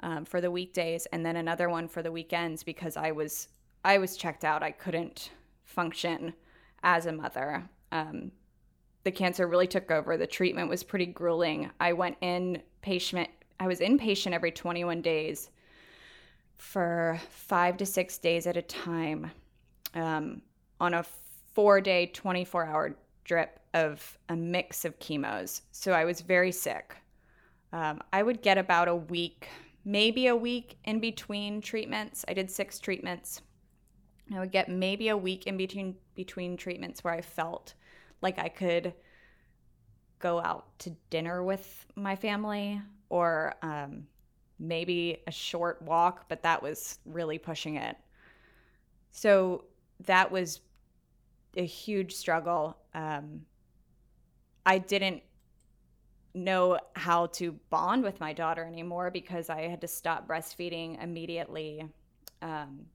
um, 0.00 0.24
for 0.24 0.40
the 0.40 0.50
weekdays, 0.50 1.06
and 1.06 1.24
then 1.24 1.36
another 1.36 1.68
one 1.68 1.88
for 1.88 2.02
the 2.02 2.12
weekends 2.12 2.62
because 2.62 2.96
I 2.96 3.12
was 3.12 3.48
I 3.84 3.98
was 3.98 4.16
checked 4.16 4.44
out. 4.44 4.62
I 4.62 4.72
couldn't 4.72 5.30
function 5.64 6.34
as 6.82 7.06
a 7.06 7.12
mother. 7.12 7.68
Um, 7.92 8.32
the 9.04 9.12
cancer 9.12 9.46
really 9.46 9.68
took 9.68 9.90
over. 9.90 10.16
The 10.16 10.26
treatment 10.26 10.68
was 10.68 10.82
pretty 10.82 11.06
grueling. 11.06 11.70
I 11.78 11.92
went 11.92 12.16
in 12.20 12.62
patient. 12.82 13.30
I 13.58 13.66
was 13.66 13.80
inpatient 13.80 14.32
every 14.32 14.50
21 14.50 15.02
days 15.02 15.50
for 16.58 17.20
five 17.30 17.76
to 17.78 17.86
six 17.86 18.18
days 18.18 18.46
at 18.46 18.56
a 18.56 18.62
time 18.62 19.30
um, 19.94 20.42
on 20.80 20.94
a 20.94 21.04
four 21.54 21.80
day, 21.80 22.06
24 22.06 22.66
hour 22.66 22.96
drip 23.24 23.60
of 23.74 24.18
a 24.28 24.36
mix 24.36 24.84
of 24.84 24.98
chemos. 24.98 25.62
So 25.72 25.92
I 25.92 26.04
was 26.04 26.20
very 26.20 26.52
sick. 26.52 26.94
Um, 27.72 28.00
I 28.12 28.22
would 28.22 28.42
get 28.42 28.58
about 28.58 28.88
a 28.88 28.94
week, 28.94 29.48
maybe 29.84 30.28
a 30.28 30.36
week 30.36 30.78
in 30.84 31.00
between 31.00 31.60
treatments. 31.60 32.24
I 32.28 32.34
did 32.34 32.50
six 32.50 32.78
treatments. 32.78 33.42
I 34.34 34.40
would 34.40 34.52
get 34.52 34.68
maybe 34.68 35.08
a 35.08 35.16
week 35.16 35.46
in 35.46 35.56
between 35.56 35.96
between 36.14 36.56
treatments 36.56 37.04
where 37.04 37.14
I 37.14 37.20
felt 37.20 37.74
like 38.22 38.38
I 38.38 38.48
could 38.48 38.94
go 40.18 40.40
out 40.40 40.66
to 40.80 40.90
dinner 41.10 41.42
with 41.42 41.86
my 41.94 42.16
family 42.16 42.80
or 43.08 43.54
um, 43.62 44.06
maybe 44.58 45.18
a 45.26 45.30
short 45.30 45.80
walk, 45.82 46.28
but 46.28 46.42
that 46.42 46.62
was 46.62 46.98
really 47.04 47.38
pushing 47.38 47.76
it. 47.76 47.96
So 49.10 49.64
that 50.04 50.30
was 50.30 50.60
a 51.56 51.64
huge 51.64 52.14
struggle. 52.14 52.76
Um, 52.94 53.42
I 54.64 54.78
didn't 54.78 55.22
know 56.34 56.78
how 56.94 57.26
to 57.26 57.52
bond 57.70 58.02
with 58.02 58.20
my 58.20 58.32
daughter 58.32 58.64
anymore 58.64 59.10
because 59.10 59.48
I 59.48 59.62
had 59.62 59.80
to 59.80 59.88
stop 59.88 60.28
breastfeeding 60.28 61.02
immediately. 61.02 61.88
Um, 62.42 62.86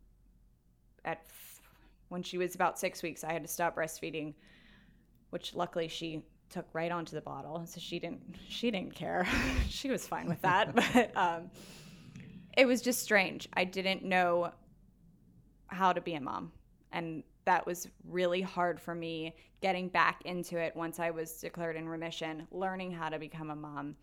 at 1.03 1.21
f- 1.25 1.61
when 2.09 2.21
she 2.21 2.37
was 2.37 2.53
about 2.53 2.77
six 2.77 3.01
weeks, 3.01 3.23
I 3.23 3.33
had 3.33 3.41
to 3.41 3.47
stop 3.47 3.75
breastfeeding, 3.75 4.35
which 5.31 5.55
luckily 5.55 5.87
she 5.87 6.23
took 6.51 6.67
right 6.73 6.91
onto 6.91 7.15
the 7.15 7.21
bottle. 7.21 7.65
So 7.65 7.79
she 7.79 7.99
didn't 7.99 8.35
she 8.49 8.71
didn't 8.71 8.93
care. 8.93 9.27
she 9.69 9.89
was 9.89 10.07
fine 10.07 10.27
with 10.27 10.41
that. 10.41 10.75
but 10.93 11.11
um, 11.17 11.49
it 12.55 12.65
was 12.65 12.81
just 12.81 13.01
strange. 13.01 13.49
I 13.53 13.63
didn't 13.63 14.03
know 14.03 14.51
how 15.67 15.93
to 15.93 16.01
be 16.01 16.13
a 16.13 16.21
mom. 16.21 16.51
And 16.91 17.23
that 17.45 17.65
was 17.65 17.87
really 18.07 18.41
hard 18.41 18.79
for 18.79 18.93
me 18.93 19.35
getting 19.61 19.87
back 19.87 20.21
into 20.25 20.57
it 20.57 20.75
once 20.75 20.99
I 20.99 21.11
was 21.11 21.31
declared 21.33 21.75
in 21.75 21.87
remission, 21.87 22.45
learning 22.51 22.91
how 22.91 23.09
to 23.09 23.17
become 23.17 23.49
a 23.49 23.55
mom. 23.55 23.95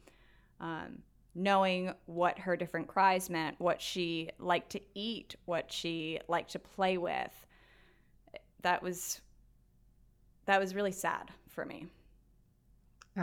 Um, 0.61 1.03
knowing 1.35 1.95
what 2.07 2.39
her 2.39 2.57
different 2.57 2.89
cries 2.89 3.31
meant, 3.31 3.55
what 3.61 3.81
she 3.81 4.29
liked 4.39 4.71
to 4.71 4.81
eat, 4.95 5.37
what 5.45 5.71
she 5.71 6.19
liked 6.27 6.51
to 6.51 6.59
play 6.59 6.99
with. 6.99 7.47
That 8.63 8.83
was 8.83 9.21
that 10.47 10.59
was 10.59 10.75
really 10.75 10.93
sad 10.93 11.31
for 11.49 11.65
me. 11.65 11.87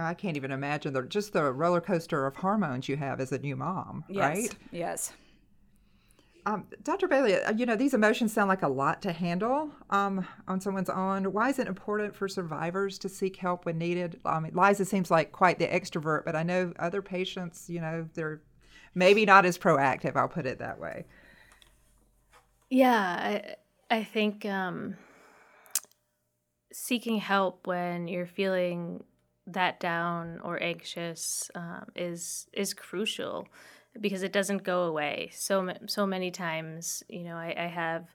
I 0.04 0.14
can't 0.14 0.38
even 0.38 0.52
imagine 0.52 0.94
the 0.94 1.04
just 1.04 1.34
the 1.34 1.52
roller 1.52 1.82
coaster 1.82 2.26
of 2.26 2.36
hormones 2.36 2.90
you 2.90 2.98
have 2.98 3.20
as 3.20 3.32
a 3.32 3.40
new 3.40 3.56
mom, 3.56 4.04
yes. 4.10 4.38
right? 4.38 4.56
Yes. 4.72 5.14
Um, 6.48 6.68
Dr. 6.84 7.08
Bailey, 7.08 7.36
uh, 7.36 7.54
you 7.54 7.66
know 7.66 7.76
these 7.76 7.96
emotions 7.96 8.32
sound 8.32 8.50
like 8.50 8.62
a 8.62 8.68
lot 8.68 9.02
to 9.02 9.12
handle 9.12 9.72
um, 9.90 10.28
on 10.48 10.62
someone's 10.62 10.92
own. 10.92 11.34
Why 11.34 11.50
is 11.50 11.58
it 11.58 11.68
important 11.68 12.16
for 12.16 12.28
survivors 12.28 13.00
to 13.00 13.10
seek 13.10 13.38
help 13.38 13.66
when 13.66 13.80
needed? 13.80 14.20
I 14.26 14.40
mean, 14.40 14.54
Liza 14.54 14.86
seems 14.86 15.10
like 15.10 15.32
quite 15.32 15.58
the 15.58 15.68
extrovert, 15.68 16.24
but 16.24 16.36
I 16.36 16.44
know 16.44 16.72
other 16.78 17.02
patients, 17.02 17.68
you 17.68 17.82
know, 17.82 18.08
they're 18.14 18.42
maybe 18.94 19.26
not 19.26 19.46
as 19.46 19.58
proactive. 19.58 20.16
I'll 20.16 20.28
put 20.28 20.46
it 20.46 20.60
that 20.60 20.80
way. 20.80 21.06
Yeah, 22.70 23.56
I, 23.90 23.96
I 23.96 24.04
think 24.04 24.46
um, 24.46 24.98
seeking 26.72 27.18
help 27.18 27.66
when 27.66 28.08
you're 28.08 28.28
feeling 28.28 29.04
that 29.48 29.80
down 29.80 30.40
or 30.44 30.62
anxious 30.62 31.50
um, 31.56 31.86
is 31.96 32.48
is 32.54 32.74
crucial 32.74 33.48
because 34.00 34.24
it 34.24 34.34
doesn't 34.34 34.64
go 34.64 34.84
away. 34.84 35.30
So 35.34 35.74
so 35.88 36.06
many 36.06 36.32
times, 36.32 37.04
you 37.08 37.24
know, 37.24 37.36
I, 37.36 37.54
I 37.58 37.68
have 37.68 38.08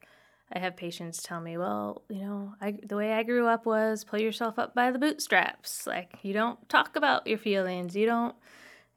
I 0.52 0.58
have 0.58 0.76
patients 0.76 1.22
tell 1.22 1.40
me, 1.40 1.56
well, 1.56 2.02
you 2.08 2.22
know, 2.22 2.54
I, 2.60 2.76
the 2.82 2.96
way 2.96 3.12
I 3.12 3.22
grew 3.22 3.46
up 3.46 3.66
was 3.66 4.02
pull 4.02 4.20
yourself 4.20 4.58
up 4.58 4.74
by 4.74 4.90
the 4.90 4.98
bootstraps. 4.98 5.86
Like 5.86 6.12
you 6.22 6.32
don't 6.32 6.68
talk 6.68 6.96
about 6.96 7.26
your 7.26 7.38
feelings. 7.38 7.94
You 7.94 8.06
don't, 8.06 8.34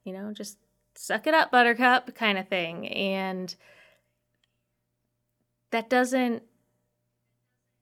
you 0.04 0.13
know, 0.13 0.34
just 0.34 0.58
suck 0.96 1.28
it 1.28 1.34
up, 1.34 1.52
buttercup 1.52 2.15
kind 2.15 2.38
of 2.38 2.48
thing. 2.48 2.88
And 2.88 3.56
that 5.69 5.89
doesn't 5.89 6.43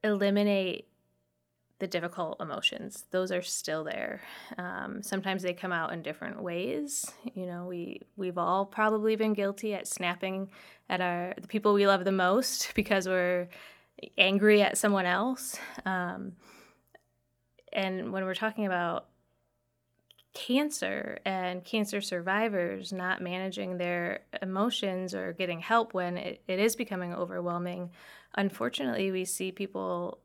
eliminate 0.03 0.87
the 1.81 1.87
difficult 1.87 2.39
emotions 2.39 3.05
those 3.09 3.31
are 3.31 3.41
still 3.41 3.83
there. 3.83 4.21
Um, 4.57 5.01
sometimes 5.01 5.41
they 5.41 5.53
come 5.53 5.73
out 5.73 5.91
in 5.91 6.03
different 6.03 6.41
ways. 6.41 7.11
You 7.33 7.47
know 7.47 7.65
we 7.65 8.03
we've 8.15 8.37
all 8.37 8.65
probably 8.65 9.15
been 9.17 9.33
guilty 9.33 9.73
at 9.73 9.87
snapping 9.87 10.49
at 10.89 11.01
our 11.01 11.33
the 11.41 11.47
people 11.47 11.73
we 11.73 11.87
love 11.87 12.05
the 12.05 12.11
most 12.11 12.71
because 12.75 13.07
we're 13.07 13.49
angry 14.17 14.61
at 14.61 14.77
someone 14.77 15.07
else. 15.07 15.57
Um, 15.85 16.33
and 17.73 18.13
when 18.13 18.25
we're 18.25 18.35
talking 18.35 18.67
about 18.67 19.07
cancer 20.33 21.19
and 21.25 21.63
cancer 21.63 21.99
survivors 21.99 22.93
not 22.93 23.21
managing 23.21 23.77
their 23.77 24.21
emotions 24.41 25.15
or 25.15 25.33
getting 25.33 25.59
help 25.59 25.93
when 25.93 26.17
it, 26.17 26.41
it 26.47 26.59
is 26.59 26.75
becoming 26.75 27.13
overwhelming, 27.13 27.89
unfortunately, 28.35 29.11
we 29.11 29.25
see 29.25 29.51
people 29.51 30.19